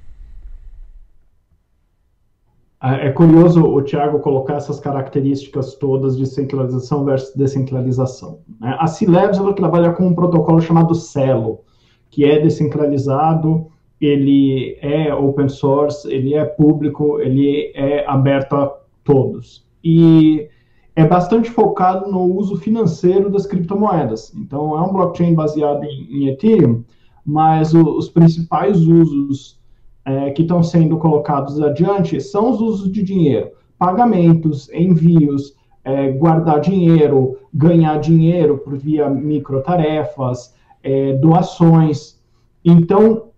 [2.80, 8.39] Ah, é curioso o Tiago colocar essas características todas de centralização versus descentralização.
[8.62, 8.78] Né?
[8.80, 11.65] A C-Labs ela trabalha com um protocolo chamado Celo,
[12.10, 13.67] que é descentralizado,
[14.00, 19.67] ele é open source, ele é público, ele é aberto a todos.
[19.84, 20.48] E
[20.95, 24.34] é bastante focado no uso financeiro das criptomoedas.
[24.36, 26.84] Então, é um blockchain baseado em, em Ethereum,
[27.26, 29.60] mas o, os principais usos
[30.06, 36.60] é, que estão sendo colocados adiante são os usos de dinheiro, pagamentos, envios, é, guardar
[36.60, 42.19] dinheiro, ganhar dinheiro por via microtarefas, é, doações.
[42.63, 43.29] Então,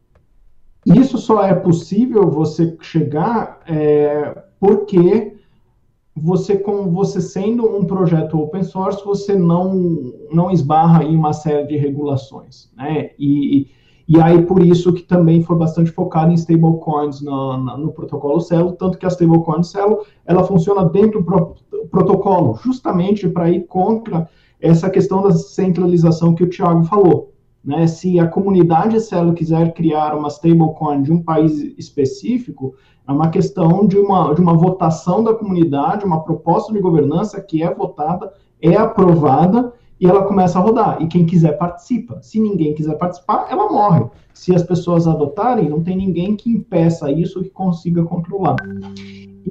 [0.86, 5.36] isso só é possível você chegar é, porque
[6.16, 11.66] você, com você sendo um projeto open source, você não, não esbarra em uma série
[11.68, 13.12] de regulações, né?
[13.18, 13.68] E,
[14.08, 18.74] e aí, por isso que também foi bastante focado em stablecoins no, no protocolo Celo,
[18.74, 21.56] tanto que a stablecoin Celo, ela funciona dentro do pro,
[21.90, 27.31] protocolo, justamente para ir contra essa questão da centralização que o Thiago falou.
[27.64, 27.86] Né?
[27.88, 32.74] Se a comunidade Celo quiser criar uma stablecoin de um país específico,
[33.08, 37.62] é uma questão de uma, de uma votação da comunidade, uma proposta de governança que
[37.62, 41.00] é votada, é aprovada, e ela começa a rodar.
[41.00, 42.20] E quem quiser participa.
[42.24, 44.06] Se ninguém quiser participar, ela morre.
[44.34, 48.56] Se as pessoas adotarem, não tem ninguém que impeça isso, que consiga controlar.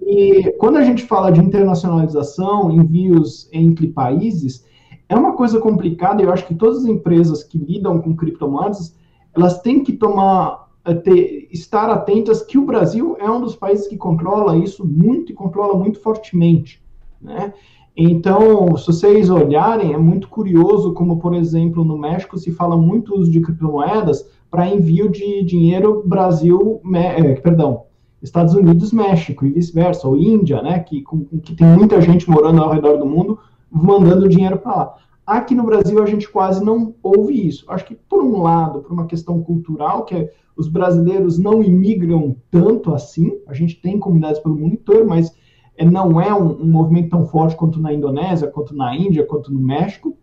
[0.04, 4.64] E quando a gente fala de internacionalização, envios entre países,
[5.10, 6.22] é uma coisa complicada.
[6.22, 8.96] Eu acho que todas as empresas que lidam com criptomoedas,
[9.36, 13.88] elas têm que tomar eh, ter, estar atentas que o Brasil é um dos países
[13.88, 16.80] que controla isso muito e controla muito fortemente,
[17.20, 17.52] né?
[17.96, 23.18] Então, se vocês olharem, é muito curioso como, por exemplo, no México se fala muito
[23.18, 27.82] uso de criptomoedas para envio de dinheiro Brasil, é, perdão,
[28.22, 32.62] Estados Unidos, México e vice-versa, ou Índia, né, que, com, que tem muita gente morando
[32.62, 33.38] ao redor do mundo
[33.70, 34.94] mandando dinheiro para lá.
[35.26, 37.64] Aqui no Brasil a gente quase não ouve isso.
[37.68, 42.34] Acho que por um lado, por uma questão cultural, que é, os brasileiros não imigram
[42.50, 45.32] tanto assim, a gente tem comunidades pelo mundo inteiro, mas
[45.76, 49.52] é, não é um, um, movimento tão forte quanto na Indonésia, quanto na Índia, quanto
[49.52, 50.16] no México.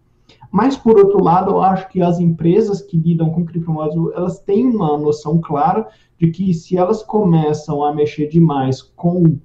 [0.52, 4.68] Mas, por outro lado, eu acho que as empresas que lidam com criptomoedas, elas têm
[4.68, 5.88] uma noção clara
[6.20, 9.38] de que se elas começam a mexer demais com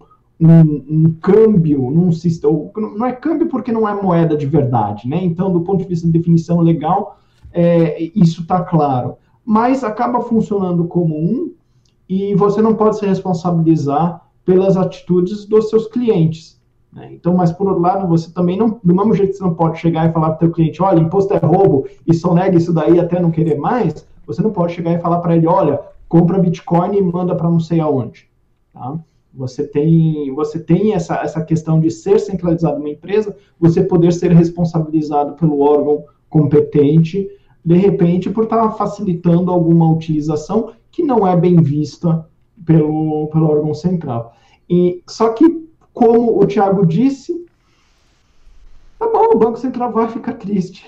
[0.47, 5.23] um, um câmbio num sistema, não é câmbio porque não é moeda de verdade, né?
[5.23, 7.19] Então, do ponto de vista de definição legal,
[7.53, 9.17] é, isso está claro.
[9.45, 11.53] Mas acaba funcionando como um
[12.09, 16.61] e você não pode se responsabilizar pelas atitudes dos seus clientes.
[16.93, 17.11] Né?
[17.13, 19.79] Então, mas por outro lado, você também não, do mesmo jeito que você não pode
[19.79, 22.73] chegar e falar para o teu cliente, olha, imposto é roubo e só nega isso
[22.73, 26.39] daí até não querer mais, você não pode chegar e falar para ele, olha, compra
[26.39, 28.29] Bitcoin e manda para não sei aonde.
[28.73, 28.99] Tá?
[29.35, 34.31] Você tem, você tem essa, essa questão de ser centralizado uma empresa, você poder ser
[34.33, 37.29] responsabilizado pelo órgão competente,
[37.65, 42.27] de repente, por estar tá facilitando alguma utilização que não é bem vista
[42.67, 44.35] pelo, pelo órgão central.
[44.69, 47.47] E, só que, como o Tiago disse,
[48.99, 50.87] tá bom, o Banco Central vai ficar triste,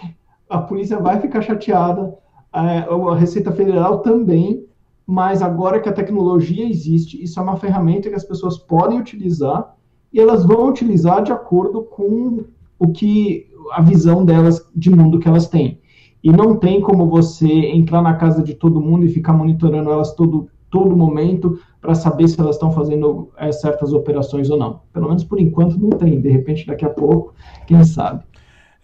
[0.48, 2.14] a polícia vai ficar chateada,
[2.52, 4.64] a Receita Federal também,
[5.06, 9.76] mas agora que a tecnologia existe, isso é uma ferramenta que as pessoas podem utilizar
[10.12, 12.44] e elas vão utilizar de acordo com
[12.78, 15.80] o que a visão delas de mundo que elas têm.
[16.22, 20.14] E não tem como você entrar na casa de todo mundo e ficar monitorando elas
[20.14, 24.80] todo todo momento para saber se elas estão fazendo é, certas operações ou não.
[24.92, 26.20] Pelo menos por enquanto não tem.
[26.20, 27.32] De repente, daqui a pouco,
[27.64, 28.24] quem sabe.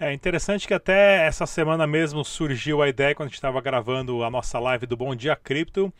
[0.03, 4.25] É interessante que até essa semana mesmo surgiu a ideia, quando a gente estava gravando
[4.25, 5.93] a nossa live do Bom Dia Cripto,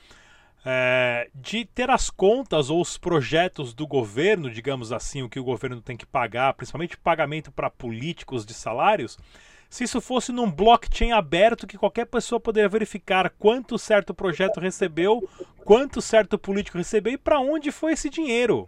[0.65, 5.45] é, de ter as contas ou os projetos do governo, digamos assim, o que o
[5.45, 9.19] governo tem que pagar, principalmente pagamento para políticos de salários,
[9.69, 15.29] se isso fosse num blockchain aberto que qualquer pessoa poderia verificar quanto certo projeto recebeu,
[15.63, 18.67] quanto certo político recebeu e para onde foi esse dinheiro.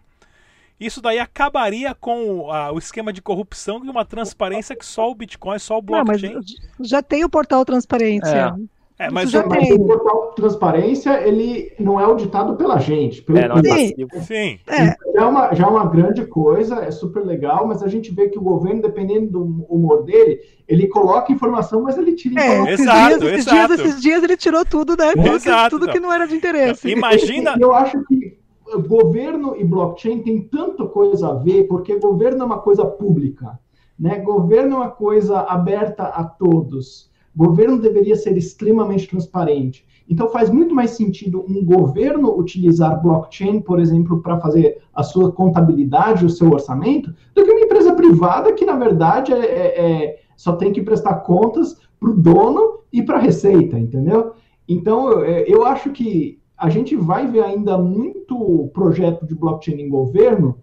[0.79, 5.15] Isso daí acabaria com a, o esquema de corrupção e uma transparência que só o
[5.15, 6.33] Bitcoin, só o blockchain.
[6.33, 6.41] Não,
[6.81, 8.55] já tem o portal transparência.
[8.57, 8.73] É.
[8.99, 9.73] É, mas já tem.
[9.73, 13.21] O portal transparência, ele não é auditado pela gente.
[13.23, 13.93] Pelo é, não é Sim.
[14.21, 14.59] Sim.
[14.67, 14.85] É.
[14.85, 18.29] Já, é uma, já é uma grande coisa, é super legal, mas a gente vê
[18.29, 22.73] que o governo, dependendo do humor dele, ele coloca informação, mas ele tira é, informação.
[22.73, 23.67] Exato, dias, esses, exato.
[23.67, 25.13] Dias, esses dias ele tirou tudo, né?
[25.33, 25.79] Exato.
[25.79, 26.89] Tudo que não era de interesse.
[26.89, 27.57] Imagina.
[27.59, 28.42] Eu acho que
[28.81, 33.59] governo e blockchain tem tanta coisa a ver, porque governo é uma coisa pública,
[33.97, 34.19] né?
[34.19, 37.11] Governo é uma coisa aberta a todos.
[37.35, 39.85] Governo deveria ser extremamente transparente.
[40.09, 45.31] Então faz muito mais sentido um governo utilizar blockchain, por exemplo, para fazer a sua
[45.31, 50.19] contabilidade, o seu orçamento, do que uma empresa privada que, na verdade, é, é, é
[50.35, 54.33] só tem que prestar contas para o dono e para a receita, entendeu?
[54.67, 59.81] Então, eu, é, eu acho que a gente vai ver ainda muito projeto de blockchain
[59.81, 60.57] em governo,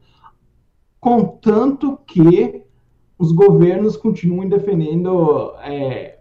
[0.98, 2.62] contanto que
[3.18, 6.20] os governos continuem defendendo é,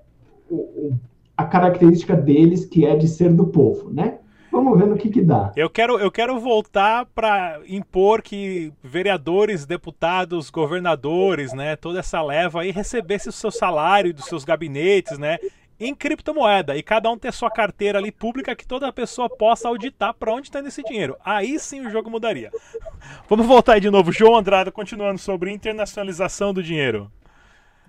[0.52, 0.92] o,
[1.38, 4.18] a característica deles, que é de ser do povo, né?
[4.52, 5.54] Vamos ver no que, que dá.
[5.56, 12.62] Eu quero, eu quero voltar para impor que vereadores, deputados, governadores, né, toda essa leva
[12.62, 15.38] aí recebesse o seu salário dos seus gabinetes, né,
[15.80, 20.13] em criptomoeda e cada um ter sua carteira ali pública que toda pessoa possa auditar
[20.13, 21.15] para onde está esse dinheiro.
[21.24, 22.52] Aí sim o jogo mudaria.
[23.30, 27.10] Vamos voltar aí de novo, João Andrade, continuando sobre internacionalização do dinheiro.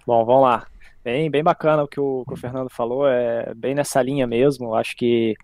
[0.07, 0.66] Bom, vamos lá.
[1.03, 4.74] Bem, bem bacana o que o, que o Fernando falou, é bem nessa linha mesmo.
[4.74, 5.35] Acho que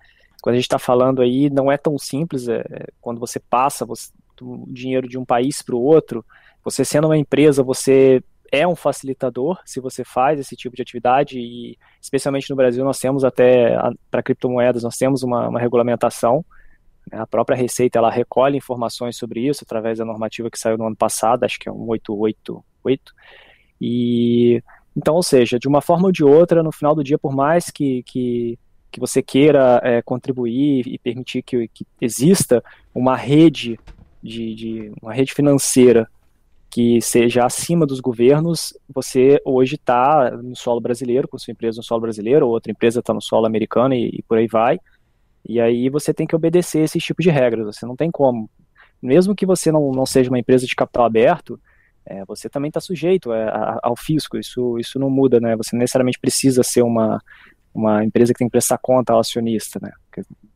[0.43, 2.49] quando a gente está falando aí, não é tão simples.
[2.49, 2.65] É,
[3.01, 6.25] quando você passa o dinheiro de um país para o outro,
[6.63, 8.23] você sendo uma empresa, você
[8.57, 12.99] é um facilitador se você faz esse tipo de atividade e especialmente no Brasil nós
[12.99, 13.77] temos até
[14.11, 16.45] para criptomoedas nós temos uma, uma regulamentação
[17.11, 17.19] né?
[17.19, 20.97] a própria Receita ela recolhe informações sobre isso através da normativa que saiu no ano
[20.97, 23.13] passado acho que é um 888
[23.81, 24.63] e
[24.97, 27.71] então, ou seja, de uma forma ou de outra, no final do dia, por mais
[27.71, 28.59] que, que,
[28.91, 32.65] que você queira é, contribuir e permitir que, que exista
[32.95, 33.79] uma rede
[34.23, 36.09] de, de, uma rede financeira
[36.77, 41.83] que seja acima dos governos, você hoje está no solo brasileiro, com sua empresa no
[41.83, 44.79] solo brasileiro, ou outra empresa está no solo americano e, e, por aí vai.
[45.49, 48.51] E aí você tem que obedecer esse tipo de regras, você não tem como.
[49.01, 51.59] Mesmo que você não, não seja uma empresa de capital aberto,
[52.05, 53.51] é, você também está sujeito é,
[53.83, 55.57] ao fisco, isso, isso não muda, né?
[55.57, 57.23] Você necessariamente precisa ser uma,
[57.73, 59.93] uma empresa que tem que prestar conta ao acionista, né?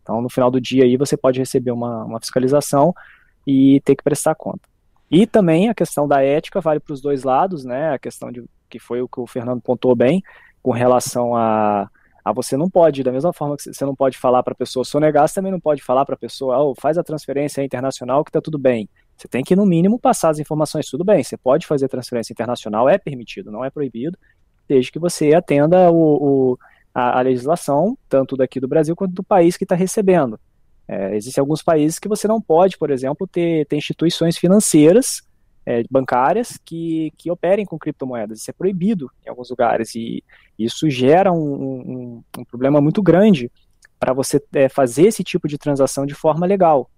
[0.02, 2.92] Então, no final do dia aí, você pode receber uma, uma fiscalização
[3.46, 4.69] e ter que prestar conta.
[5.10, 7.92] E também a questão da ética vale para os dois lados, né?
[7.92, 10.22] A questão de que foi o que o Fernando pontou bem
[10.62, 11.90] com relação a,
[12.24, 14.84] a você não pode, da mesma forma que você não pode falar para a pessoa
[14.84, 18.30] sonegar, você também não pode falar para a pessoa, oh, faz a transferência internacional que
[18.30, 18.88] está tudo bem.
[19.16, 20.88] Você tem que, no mínimo, passar as informações.
[20.88, 24.16] Tudo bem, você pode fazer transferência internacional, é permitido, não é proibido,
[24.68, 26.58] desde que você atenda o, o
[26.94, 30.38] a, a, legislação, tanto daqui do Brasil quanto do país que está recebendo.
[30.92, 35.22] É, existem alguns países que você não pode, por exemplo, ter, ter instituições financeiras,
[35.64, 38.40] é, bancárias, que, que operem com criptomoedas.
[38.40, 40.24] Isso é proibido em alguns lugares, e
[40.58, 43.52] isso gera um, um, um problema muito grande
[44.00, 46.90] para você é, fazer esse tipo de transação de forma legal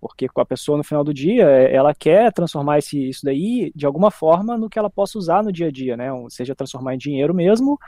[0.00, 3.84] porque a pessoa no final do dia é, ela quer transformar esse, isso daí de
[3.84, 6.08] alguma forma no que ela possa usar no dia a dia, né?
[6.28, 7.78] Seja transformar em dinheiro mesmo,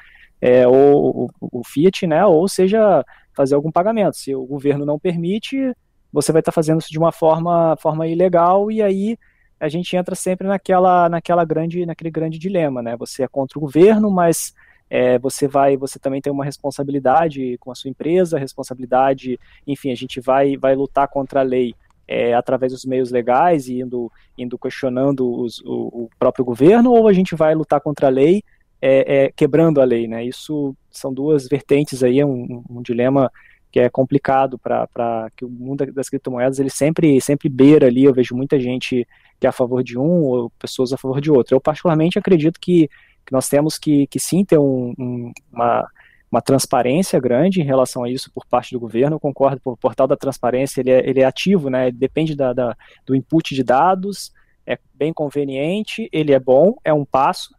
[0.41, 2.25] é, ou o fiat, né?
[2.27, 3.05] Ou seja
[3.40, 4.18] fazer algum pagamento.
[4.18, 5.74] Se o governo não permite,
[6.12, 9.16] você vai estar fazendo isso de uma forma, forma ilegal e aí
[9.59, 12.96] a gente entra sempre naquela, naquela grande, naquele grande dilema, né?
[12.98, 14.55] Você é contra o governo, mas
[14.90, 19.94] é, você vai, você também tem uma responsabilidade com a sua empresa, responsabilidade, enfim, a
[19.94, 21.74] gente vai, vai lutar contra a lei
[22.07, 27.09] é, através dos meios legais e indo, indo questionando os, o, o, próprio governo, ou
[27.09, 28.42] a gente vai lutar contra a lei
[28.81, 30.24] é, é, quebrando a lei, né?
[30.24, 33.31] Isso são duas vertentes aí, um, um dilema
[33.70, 38.04] que é complicado para que o mundo das criptomoedas ele sempre sempre beira ali.
[38.04, 39.06] Eu vejo muita gente
[39.38, 41.54] que é a favor de um ou pessoas a favor de outro.
[41.54, 42.88] Eu particularmente acredito que,
[43.24, 45.88] que nós temos que, que sim ter um, um, uma
[46.31, 49.16] uma transparência grande em relação a isso por parte do governo.
[49.16, 51.88] Eu concordo, o portal da transparência ele é, ele é ativo, né?
[51.88, 54.33] Ele depende da, da, do input de dados,
[54.64, 57.52] é bem conveniente, ele é bom, é um passo,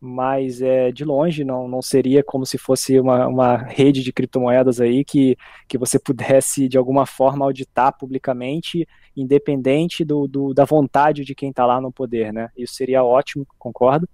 [0.00, 4.80] mas é, de longe não, não seria como se fosse uma, uma rede de criptomoedas
[4.80, 5.36] aí que,
[5.66, 8.86] que você pudesse de alguma forma auditar publicamente,
[9.16, 12.48] independente do, do da vontade de quem está lá no poder, né?
[12.56, 14.08] Isso seria ótimo, concordo.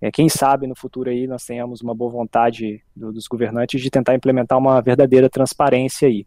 [0.00, 3.90] É, quem sabe no futuro aí nós tenhamos uma boa vontade do, dos governantes de
[3.90, 6.26] tentar implementar uma verdadeira transparência aí.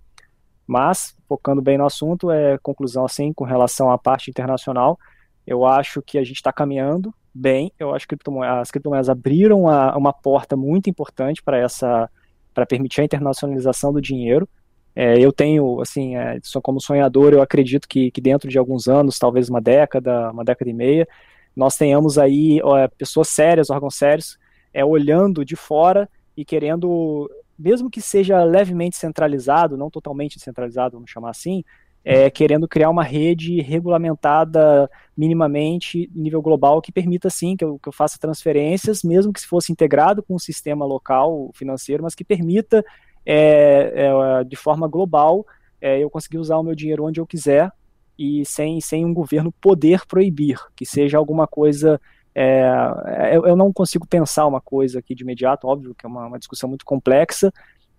[0.65, 4.99] Mas, focando bem no assunto, é conclusão assim, com relação à parte internacional,
[5.47, 7.71] eu acho que a gente está caminhando bem.
[7.79, 12.09] Eu acho que as criptomoedas abriram uma, porta muito importante para essa,
[12.53, 14.47] para permitir a internacionalização do dinheiro.
[14.93, 19.17] É, eu tenho, assim, é, como sonhador, eu acredito que, que dentro de alguns anos,
[19.17, 21.07] talvez uma década, uma década e meia,
[21.55, 24.37] nós tenhamos aí ó, pessoas sérias, órgãos sérios,
[24.73, 31.09] é, olhando de fora e querendo, mesmo que seja levemente centralizado, não totalmente centralizado, vamos
[31.09, 31.63] chamar assim,
[32.03, 37.89] é, querendo criar uma rede regulamentada minimamente nível global que permita sim que eu, que
[37.89, 42.23] eu faça transferências, mesmo que se fosse integrado com um sistema local financeiro, mas que
[42.23, 42.83] permita
[43.25, 45.45] é, é, de forma global
[45.81, 47.71] é, eu conseguir usar o meu dinheiro onde eu quiser
[48.17, 51.99] e sem, sem um governo poder proibir, que seja alguma coisa
[52.39, 56.27] é, eu, eu, não consigo pensar uma coisa aqui de imediato, óbvio que é uma,
[56.27, 57.51] uma discussão muito complexa,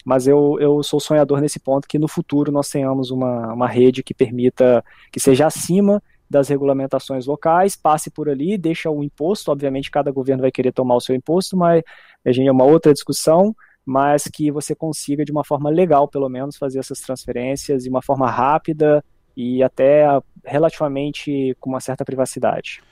[0.05, 4.03] mas eu, eu sou sonhador nesse ponto que no futuro nós tenhamos uma, uma rede
[4.03, 9.91] que permita, que seja acima das regulamentações locais, passe por ali, deixa o imposto, obviamente
[9.91, 11.83] cada governo vai querer tomar o seu imposto, mas
[12.25, 16.29] a gente é uma outra discussão, mas que você consiga de uma forma legal, pelo
[16.29, 19.03] menos, fazer essas transferências de uma forma rápida
[19.35, 20.05] e até
[20.45, 22.83] relativamente com uma certa privacidade.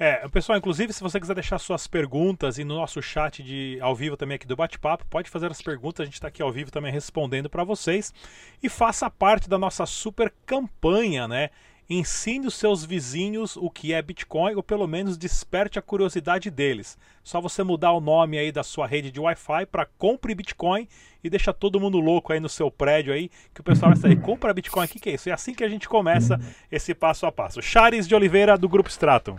[0.00, 3.96] É, pessoal, inclusive, se você quiser deixar suas perguntas e no nosso chat de ao
[3.96, 6.70] vivo também aqui do bate-papo, pode fazer as perguntas, a gente está aqui ao vivo
[6.70, 8.14] também respondendo para vocês.
[8.62, 11.50] E faça parte da nossa super campanha, né?
[11.90, 16.96] Ensine os seus vizinhos o que é Bitcoin ou pelo menos desperte a curiosidade deles.
[17.24, 20.86] Só você mudar o nome aí da sua rede de Wi-Fi para compre Bitcoin
[21.24, 24.20] e deixa todo mundo louco aí no seu prédio aí, que o pessoal vai sair,
[24.20, 25.28] compra Bitcoin, o que, que é isso?
[25.28, 26.38] É assim que a gente começa
[26.70, 27.60] esse passo a passo.
[27.60, 29.36] Chares de Oliveira do Grupo Stratum.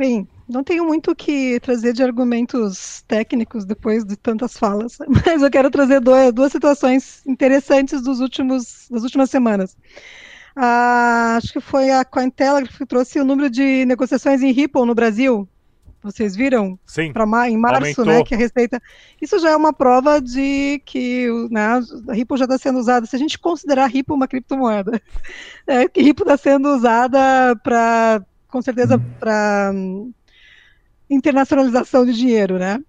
[0.00, 5.42] Bem, não tenho muito o que trazer de argumentos técnicos depois de tantas falas, mas
[5.42, 9.76] eu quero trazer duas, duas situações interessantes dos últimos, das últimas semanas.
[10.56, 14.94] Ah, acho que foi a Cointelegraph que trouxe o número de negociações em Ripple no
[14.94, 15.46] Brasil.
[16.02, 16.78] Vocês viram?
[16.86, 17.12] Sim.
[17.12, 18.24] Pra, em março, né?
[18.24, 18.80] Que a receita.
[19.20, 21.78] Isso já é uma prova de que né,
[22.08, 23.04] a Ripple já está sendo usada.
[23.04, 24.98] Se a gente considerar a Ripple uma criptomoeda,
[25.68, 30.12] é, que Ripple está sendo usada para com certeza para hum,
[31.08, 32.82] internacionalização de dinheiro, né?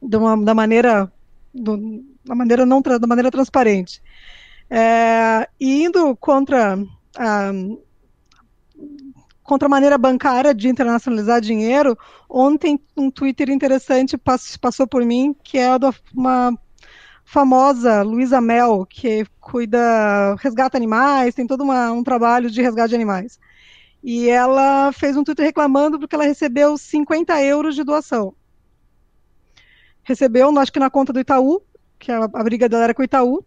[0.00, 1.10] Uma, da maneira
[1.52, 4.02] do, da maneira não da maneira transparente.
[4.68, 6.78] É, e indo contra
[7.16, 7.52] a
[9.42, 11.96] contra a maneira bancária de internacionalizar dinheiro,
[12.28, 14.16] ontem um Twitter interessante
[14.58, 16.58] passou por mim, que é de uma
[17.24, 22.94] famosa Luísa Mel, que cuida, resgata animais, tem todo uma, um trabalho de resgate de
[22.94, 23.38] animais.
[24.06, 28.34] E ela fez um Twitter reclamando porque ela recebeu 50 euros de doação.
[30.02, 31.62] Recebeu, acho que na conta do Itaú,
[31.98, 33.42] que a, a briga dela era com o Itaú.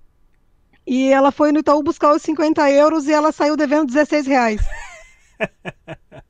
[0.86, 4.62] E ela foi no Itaú buscar os 50 euros e ela saiu devendo 16 reais.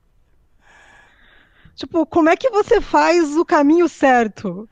[1.74, 4.68] tipo, como é que você faz o caminho certo?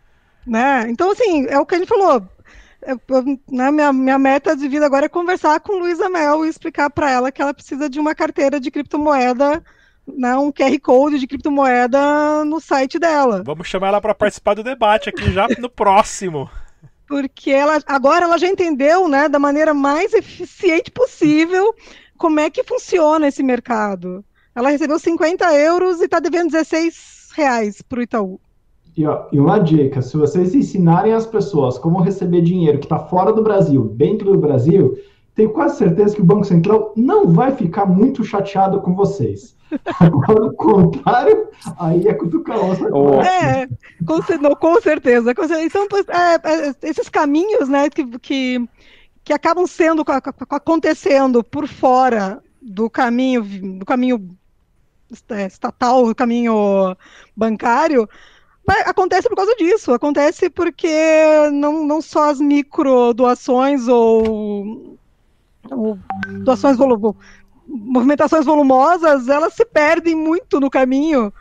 [0.46, 0.90] Né?
[0.90, 2.28] Então, assim, é o que a gente falou
[2.86, 6.90] eu, né, minha, minha meta de vida agora é conversar com Luísa Mel e explicar
[6.90, 9.64] para ela que ela precisa de uma carteira de criptomoeda,
[10.08, 13.44] né, um QR Code de criptomoeda no site dela.
[13.44, 16.50] Vamos chamar ela para participar do debate aqui já no próximo.
[17.08, 21.74] Porque ela agora ela já entendeu, né, da maneira mais eficiente possível
[22.18, 24.24] como é que funciona esse mercado.
[24.54, 28.40] Ela recebeu 50 euros e está devendo 16 reais para o Itaú.
[28.96, 33.00] E, ó, e uma dica: se vocês ensinarem as pessoas como receber dinheiro que está
[33.00, 34.98] fora do Brasil, dentro do Brasil,
[35.36, 39.56] tenho quase certeza que o Banco Central não vai ficar muito chateado com vocês.
[40.00, 42.86] Agora, o contrário, aí é cutucar ossa.
[43.28, 43.68] É,
[44.06, 45.32] com, não, com certeza.
[45.32, 48.70] Então, é, é, esses caminhos né, que, que,
[49.24, 50.06] que acabam sendo,
[50.50, 53.44] acontecendo por fora do caminho,
[53.78, 54.38] do caminho
[55.30, 56.96] é, estatal, do caminho
[57.36, 58.08] bancário,
[58.86, 59.94] acontece por causa disso.
[59.94, 60.90] Acontece porque
[61.52, 64.98] não, não só as micro doações ou,
[65.70, 66.00] ou
[66.44, 67.16] doações volu
[67.68, 71.34] movimentações volumosas, elas se perdem muito no caminho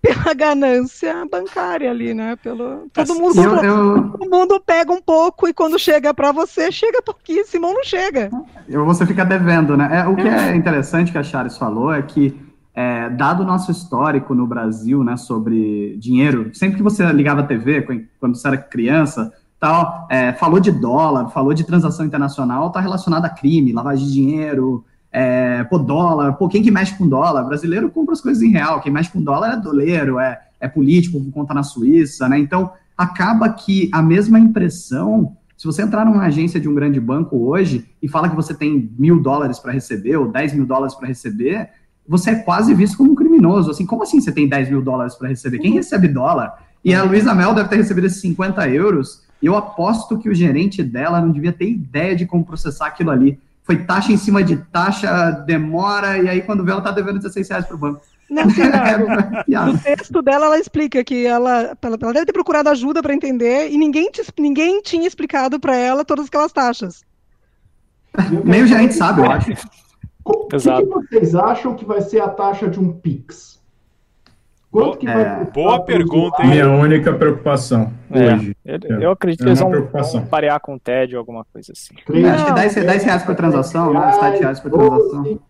[0.00, 2.36] pela ganância bancária ali, né?
[2.36, 4.10] Pelo todo mundo, eu, eu...
[4.12, 8.30] todo mundo pega um pouco e quando chega para você chega pouquíssimo ou não chega.
[8.66, 10.00] Você fica devendo, né?
[10.00, 12.34] É, o que é interessante que a Charles falou é que
[12.80, 17.46] é, dado o nosso histórico no Brasil, né, sobre dinheiro, sempre que você ligava a
[17.46, 17.82] TV,
[18.18, 23.26] quando você era criança, tal, é, falou de dólar, falou de transação internacional, está relacionado
[23.26, 27.44] a crime, lavagem de dinheiro, é, pô, dólar, pô, quem que mexe com dólar?
[27.44, 31.22] Brasileiro compra as coisas em real, quem mexe com dólar é doleiro, é, é político
[31.32, 32.38] conta na Suíça, né?
[32.38, 37.36] Então, acaba que a mesma impressão, se você entrar numa agência de um grande banco
[37.46, 41.08] hoje e fala que você tem mil dólares para receber ou 10 mil dólares para
[41.08, 41.68] receber,
[42.10, 43.70] você é quase visto como um criminoso.
[43.70, 45.58] Assim, como assim você tem 10 mil dólares para receber?
[45.60, 46.66] Quem recebe dólar?
[46.84, 50.34] E a Luísa Mel deve ter recebido esses 50 euros, e eu aposto que o
[50.34, 53.38] gerente dela não devia ter ideia de como processar aquilo ali
[53.70, 57.48] foi taxa em cima de taxa, demora, e aí quando vê ela tá devendo 16
[57.48, 58.00] reais pro banco.
[58.28, 58.42] Não,
[59.46, 63.14] é, no texto dela, ela explica que ela, ela, ela deve ter procurado ajuda para
[63.14, 67.04] entender e ninguém, te, ninguém tinha explicado para ela todas aquelas taxas.
[68.44, 69.52] Nem o gerente sabe, eu acho.
[70.30, 73.60] O que, que, vocês acham que vai ser a taxa de um Pix?
[74.70, 76.50] Quanto que vai é, boa pergunta, hein?
[76.50, 78.56] Minha única preocupação é, hoje.
[78.64, 79.04] Eu, é.
[79.04, 81.94] eu acredito é que eles vão, vão parear com o TED ou alguma coisa assim.
[82.08, 84.12] Não, acho que 10, 10 reais por transação, né?
[84.12, 85.40] 7 reais por transação.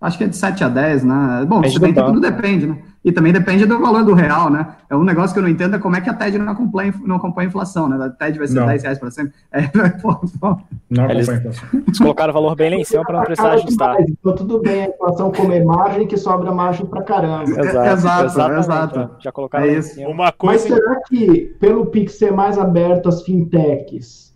[0.00, 1.44] Acho que é de 7 a 10, né?
[1.48, 2.78] Bom, bem, tudo depende, né?
[3.04, 4.74] E também depende do valor do real, né?
[4.88, 6.94] É um negócio que eu não entendo é como é que a TED não acompanha,
[7.04, 8.04] não acompanha a inflação, né?
[8.04, 8.66] A TED vai ser não.
[8.66, 9.34] 10 reais para sempre.
[9.50, 9.62] É,
[10.00, 10.56] pô, pô.
[10.88, 11.68] Não acompanha a inflação.
[11.72, 13.96] Eles colocaram o valor bem lá em cima para não precisar ajustar.
[14.02, 17.44] Então tudo bem a inflação comer margem, que sobra margem para caramba.
[17.44, 19.10] Exato, exato, exato.
[19.18, 20.00] Já colocaram é isso.
[20.02, 20.68] Uma coisa...
[20.68, 24.27] Mas será que, pelo Pix ser mais aberto às fintechs,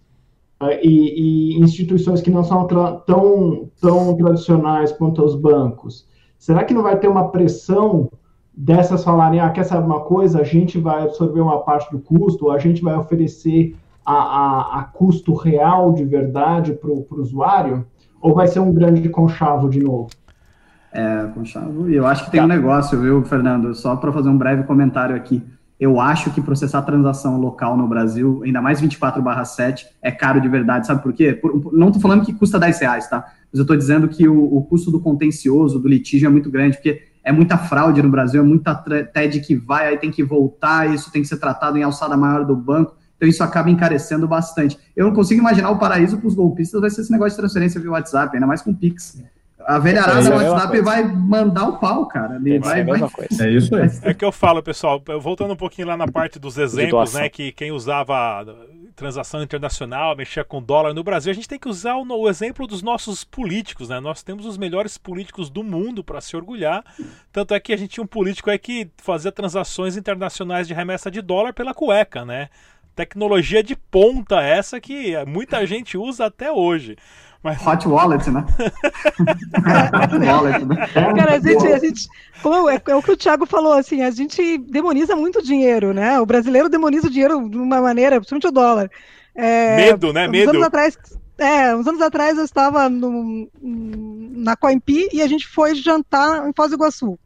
[0.82, 6.06] e, e, instituições que não são tão, tão tradicionais quanto os bancos,
[6.38, 8.10] será que não vai ter uma pressão
[8.54, 12.46] dessas falarem, ah, quer saber uma coisa, a gente vai absorver uma parte do custo,
[12.46, 17.86] ou a gente vai oferecer a, a, a custo real de verdade para o usuário,
[18.20, 20.10] ou vai ser um grande conchavo de novo?
[20.92, 24.36] É, conchavo, e eu acho que tem um negócio, viu, Fernando, só para fazer um
[24.36, 25.42] breve comentário aqui.
[25.82, 30.86] Eu acho que processar transação local no Brasil, ainda mais 24/7, é caro de verdade.
[30.86, 31.32] Sabe por quê?
[31.32, 33.26] Por, não estou falando que custa 10 reais, tá?
[33.50, 36.76] Mas eu estou dizendo que o, o, custo do contencioso, do litígio, é muito grande,
[36.76, 40.88] porque é muita fraude no Brasil, é muita TED que vai, aí tem que voltar,
[40.88, 42.94] isso tem que ser tratado em alçada maior do banco.
[43.16, 44.78] Então isso acaba encarecendo bastante.
[44.94, 47.80] Eu não consigo imaginar o paraíso para os golpistas vai ser esse negócio de transferência
[47.80, 49.20] via WhatsApp, ainda mais com Pix.
[49.72, 52.36] A velharada no WhatsApp vai mandar o pau, cara.
[52.36, 53.00] Ele vai, vai...
[53.40, 53.88] É isso aí.
[54.02, 57.28] É que eu falo, pessoal, voltando um pouquinho lá na parte dos exemplos, né?
[57.30, 58.44] Que quem usava
[58.94, 62.66] transação internacional, mexia com dólar no Brasil, a gente tem que usar o, o exemplo
[62.66, 63.98] dos nossos políticos, né?
[63.98, 66.84] Nós temos os melhores políticos do mundo para se orgulhar.
[67.32, 71.10] Tanto é que a gente tinha um político aí que fazia transações internacionais de remessa
[71.10, 72.50] de dólar pela cueca, né?
[72.94, 76.96] Tecnologia de ponta essa que muita gente usa até hoje.
[77.42, 77.66] Mas...
[77.66, 78.44] Hot wallet, né?
[80.00, 80.86] Hot wallet, né?
[80.92, 82.08] Cara, a gente, a gente
[82.42, 86.20] como é, é, o que o Thiago falou, assim, a gente demoniza muito dinheiro, né?
[86.20, 88.90] O brasileiro demoniza o dinheiro de uma maneira, principalmente o dólar.
[89.34, 90.26] É, Medo, né?
[90.26, 90.50] Medo.
[90.50, 90.98] Anos atrás,
[91.38, 96.52] é, uns anos atrás eu estava no, na Coimpi e a gente foi jantar em
[96.52, 97.18] Foz do Iguaçu.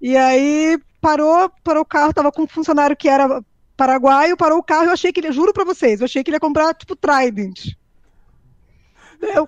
[0.00, 3.42] E aí parou, parou o carro, tava com um funcionário que era
[3.76, 6.30] paraguaio, parou o carro e eu achei que ele, juro para vocês, eu achei que
[6.30, 7.76] ele ia comprar tipo Trident.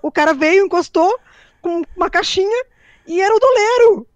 [0.02, 1.18] O cara veio, encostou
[1.60, 2.64] com uma caixinha
[3.06, 4.06] e era o doleiro.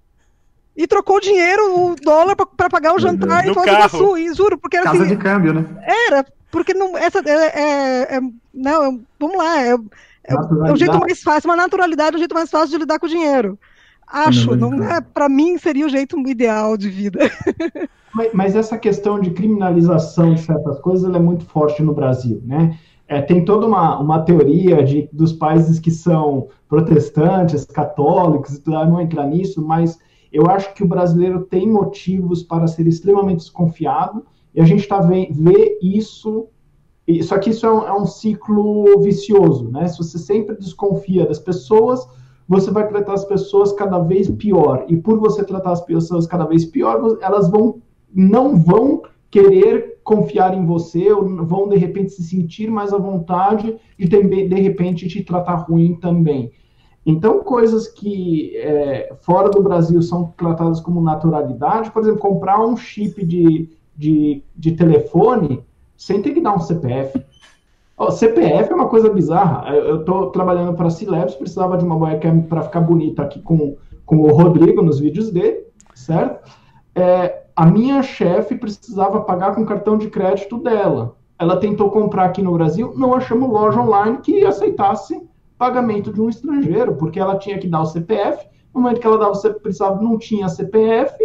[0.77, 4.19] E trocou o dinheiro, o dólar, para pagar o jantar no em Sul.
[4.19, 5.65] E juro, porque era Casa assim, de câmbio, né?
[6.09, 6.99] Era, porque não.
[6.99, 8.21] Essa, é, é, é
[8.53, 9.75] não, vamos lá, é,
[10.25, 12.99] é, é, o jeito mais fácil, uma naturalidade é o jeito mais fácil de lidar
[12.99, 13.59] com o dinheiro.
[14.07, 17.19] Acho, não é, para mim seria o jeito ideal de vida.
[18.15, 22.79] Mas, mas, essa questão de criminalização de certas coisas é muito forte no Brasil, né?
[23.07, 29.01] É, tem toda uma, uma teoria de, dos países que são protestantes, católicos, tudo, não
[29.01, 29.99] entrar nisso, mas
[30.33, 34.25] eu acho que o brasileiro tem motivos para ser extremamente desconfiado,
[34.55, 36.49] e a gente está vê isso,
[37.23, 39.87] só que isso é um, é um ciclo vicioso, né?
[39.87, 42.09] Se você sempre desconfia das pessoas,
[42.49, 46.47] você vai tratar as pessoas cada vez pior, e por você tratar as pessoas cada
[46.47, 47.83] vez pior, elas vão
[48.15, 53.77] não vão querer confiar em você, ou vão de repente se sentir mais à vontade
[53.99, 56.53] e também, de repente te tratar ruim também.
[57.07, 62.77] Então, coisas que é, fora do Brasil são tratadas como naturalidade, por exemplo, comprar um
[62.77, 65.63] chip de, de, de telefone
[65.97, 67.23] sem ter que dar um CPF.
[67.97, 69.71] Oh, CPF é uma coisa bizarra.
[69.75, 73.77] Eu estou trabalhando para a C-Labs, precisava de uma webcam para ficar bonita aqui com,
[74.05, 76.51] com o Rodrigo nos vídeos dele, certo?
[76.95, 81.17] É, a minha chefe precisava pagar com cartão de crédito dela.
[81.39, 85.21] Ela tentou comprar aqui no Brasil, não achamos loja online que aceitasse
[85.57, 89.19] pagamento de um estrangeiro, porque ela tinha que dar o CPF, no momento que ela
[89.19, 91.17] dava, precisava, não tinha CPF,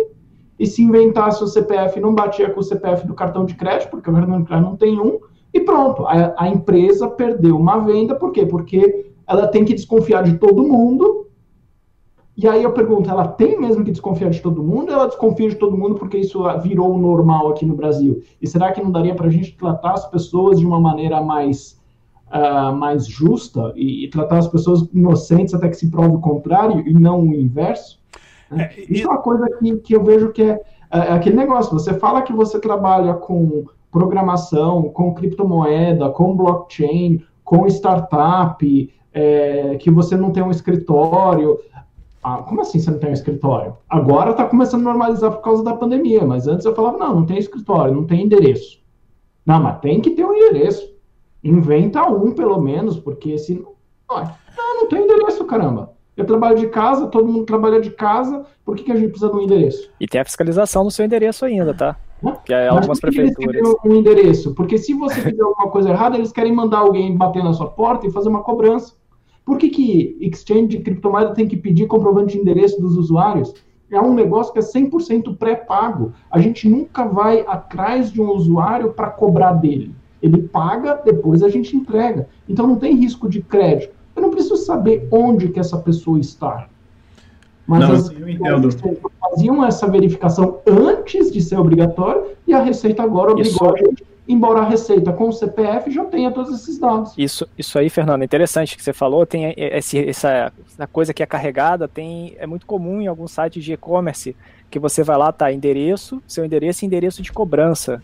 [0.60, 4.10] e se inventasse o CPF, não batia com o CPF do cartão de crédito, porque
[4.10, 5.20] o cartão de crédito não tem um,
[5.54, 8.46] e pronto, a, a empresa perdeu uma venda, por quê?
[8.46, 11.28] Porque ela tem que desconfiar de todo mundo,
[12.42, 15.50] e aí eu pergunto, ela tem mesmo que desconfiar de todo mundo ou ela desconfia
[15.50, 18.22] de todo mundo porque isso virou normal aqui no Brasil?
[18.42, 21.78] E será que não daria para a gente tratar as pessoas de uma maneira mais,
[22.28, 26.88] uh, mais justa e, e, tratar as pessoas inocentes até que se prove o contrário
[26.88, 28.00] e não o inverso?
[28.50, 28.70] Né?
[28.74, 30.62] É, isso é uma coisa que, que eu vejo que é,
[30.92, 31.74] é aquele negócio.
[31.74, 39.90] Você fala que você trabalha com programação, com criptomoeda, com blockchain, com startup, é, que
[39.90, 41.58] você não tem um escritório.
[42.22, 43.78] Ah, como assim você não tem um escritório?
[43.90, 47.26] Agora está começando a normalizar por causa da pandemia, mas antes eu falava, não, não
[47.26, 48.80] tem escritório, não tem endereço.
[49.46, 50.94] Não, mas tem que ter um endereço.
[51.44, 54.24] Inventa um, pelo menos, porque se não,
[54.76, 55.94] não tem endereço, caramba.
[56.18, 59.32] Eu trabalho de casa, todo mundo trabalha de casa, por que, que a gente precisa
[59.32, 59.90] de um endereço?
[60.00, 61.96] E tem a fiscalização do seu endereço ainda, tá?
[62.46, 63.76] Que é algumas Mas prefeituras.
[63.86, 64.54] um endereço?
[64.54, 68.06] Porque se você fizer alguma coisa errada, eles querem mandar alguém bater na sua porta
[68.06, 68.94] e fazer uma cobrança.
[69.50, 73.52] Por que, que exchange de criptomoeda tem que pedir comprovante de endereço dos usuários?
[73.90, 76.14] É um negócio que é 100% pré-pago.
[76.30, 79.92] A gente nunca vai atrás de um usuário para cobrar dele.
[80.22, 82.30] Ele paga, depois a gente entrega.
[82.48, 83.92] Então não tem risco de crédito.
[84.16, 86.68] Eu não preciso saber onde que essa pessoa está.
[87.66, 93.32] Mas não, as pessoas faziam essa verificação antes de ser obrigatório e a Receita agora
[93.32, 97.16] obrigou a gente embora a Receita com o CPF já tenha todos esses dados.
[97.18, 101.26] Isso, isso aí, Fernando, interessante que você falou, tem esse, essa, essa coisa que é
[101.26, 104.36] carregada, tem, é muito comum em alguns sites de e-commerce,
[104.70, 108.04] que você vai lá, tá, endereço, seu endereço e endereço de cobrança,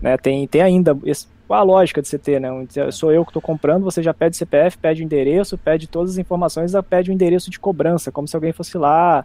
[0.00, 2.48] né, tem, tem ainda, esse, qual a lógica de você ter, né,
[2.92, 6.18] sou eu que estou comprando, você já pede CPF, pede o endereço, pede todas as
[6.18, 9.24] informações, pede o endereço de cobrança, como se alguém fosse lá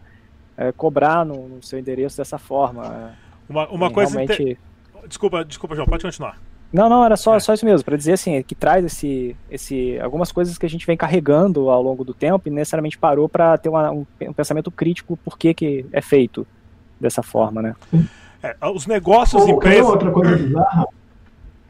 [0.58, 3.14] é, cobrar no, no, seu endereço dessa forma.
[3.48, 4.14] Uma, uma coisa...
[4.18, 4.42] Realmente...
[4.42, 4.71] Inter
[5.08, 6.38] Desculpa, desculpa, João, pode continuar.
[6.72, 7.40] Não, não, era só, é.
[7.40, 10.88] só isso mesmo, para dizer assim, que traz esse, esse, algumas coisas que a gente
[10.88, 14.72] vem carregando ao longo do tempo e necessariamente parou para ter uma, um, um, pensamento
[14.72, 16.48] crítico por que, que é feito
[17.00, 17.76] dessa forma, né?
[18.42, 19.86] É, os negócios, Ou, empresas...
[19.86, 20.88] outra coisa bizarra?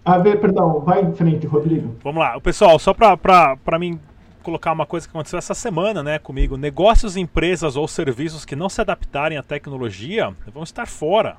[0.05, 1.95] Ah, ver, perdão, vai em frente, Rodrigo.
[2.03, 3.99] Vamos lá, o pessoal, só para mim
[4.41, 8.69] colocar uma coisa que aconteceu essa semana, né, comigo, negócios, empresas ou serviços que não
[8.69, 11.37] se adaptarem à tecnologia vão estar fora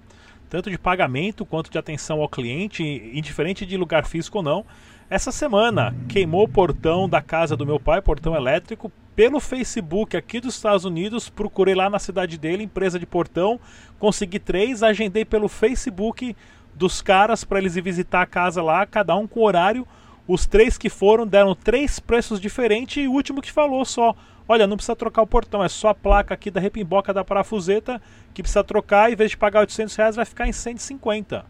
[0.53, 2.83] tanto de pagamento quanto de atenção ao cliente,
[3.15, 4.67] indiferente de lugar físico ou não.
[5.09, 10.41] Essa semana queimou o portão da casa do meu pai, portão elétrico, pelo Facebook aqui
[10.41, 11.31] dos Estados Unidos.
[11.31, 13.59] Procurei lá na cidade dele, empresa de portão,
[13.99, 16.37] consegui três, agendei pelo Facebook
[16.75, 19.89] dos caras para eles ir visitar a casa lá, cada um com horário.
[20.29, 24.15] Os três que foram deram três preços diferentes e o último que falou só:
[24.53, 28.03] Olha, não precisa trocar o portão, é só a placa aqui da repimboca da parafuseta
[28.35, 31.43] que precisa trocar, em vez de pagar 800 reais, vai ficar em 150.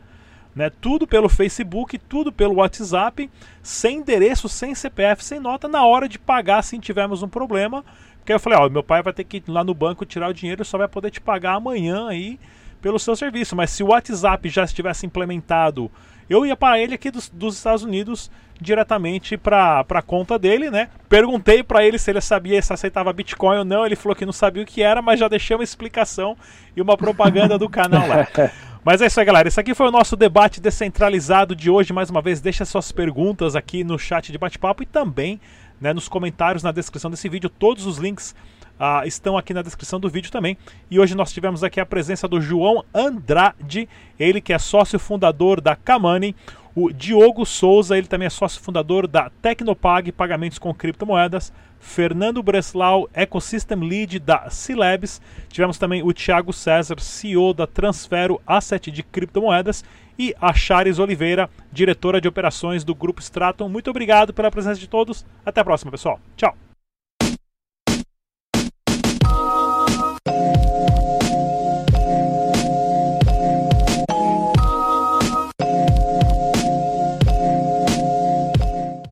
[0.55, 0.70] Né?
[0.80, 3.28] Tudo pelo Facebook, tudo pelo WhatsApp,
[3.61, 7.84] sem endereço, sem CPF, sem nota, na hora de pagar se tivermos um problema.
[8.18, 10.32] Porque eu falei, ó, meu pai vai ter que ir lá no banco tirar o
[10.32, 12.38] dinheiro, só vai poder te pagar amanhã aí
[12.80, 13.57] pelo seu serviço.
[13.57, 15.90] Mas se o WhatsApp já estivesse implementado,
[16.30, 18.30] eu ia para ele aqui dos, dos Estados Unidos
[18.62, 20.88] diretamente para a conta dele, né?
[21.08, 23.84] Perguntei para ele se ele sabia se aceitava Bitcoin ou não.
[23.84, 26.36] Ele falou que não sabia o que era, mas já deixei uma explicação
[26.76, 28.26] e uma propaganda do canal lá.
[28.84, 29.46] Mas é isso aí, galera.
[29.46, 31.92] Esse aqui foi o nosso debate descentralizado de hoje.
[31.92, 35.40] Mais uma vez, deixa suas perguntas aqui no chat de bate-papo e também
[35.80, 37.48] né, nos comentários na descrição desse vídeo.
[37.48, 38.34] Todos os links
[38.72, 40.58] uh, estão aqui na descrição do vídeo também.
[40.90, 43.88] E hoje nós tivemos aqui a presença do João Andrade,
[44.18, 46.34] ele que é sócio fundador da Kamani.
[46.74, 51.52] O Diogo Souza, ele também é sócio fundador da Tecnopag, pagamentos com criptomoedas.
[51.78, 55.20] Fernando Breslau, Ecosystem Lead da C-Labs.
[55.48, 59.84] Tivemos também o Thiago César, CEO da Transfero Asset de criptomoedas.
[60.18, 63.68] E a Chares Oliveira, diretora de operações do Grupo Stratum.
[63.68, 65.26] Muito obrigado pela presença de todos.
[65.44, 66.20] Até a próxima, pessoal.
[66.36, 66.56] Tchau.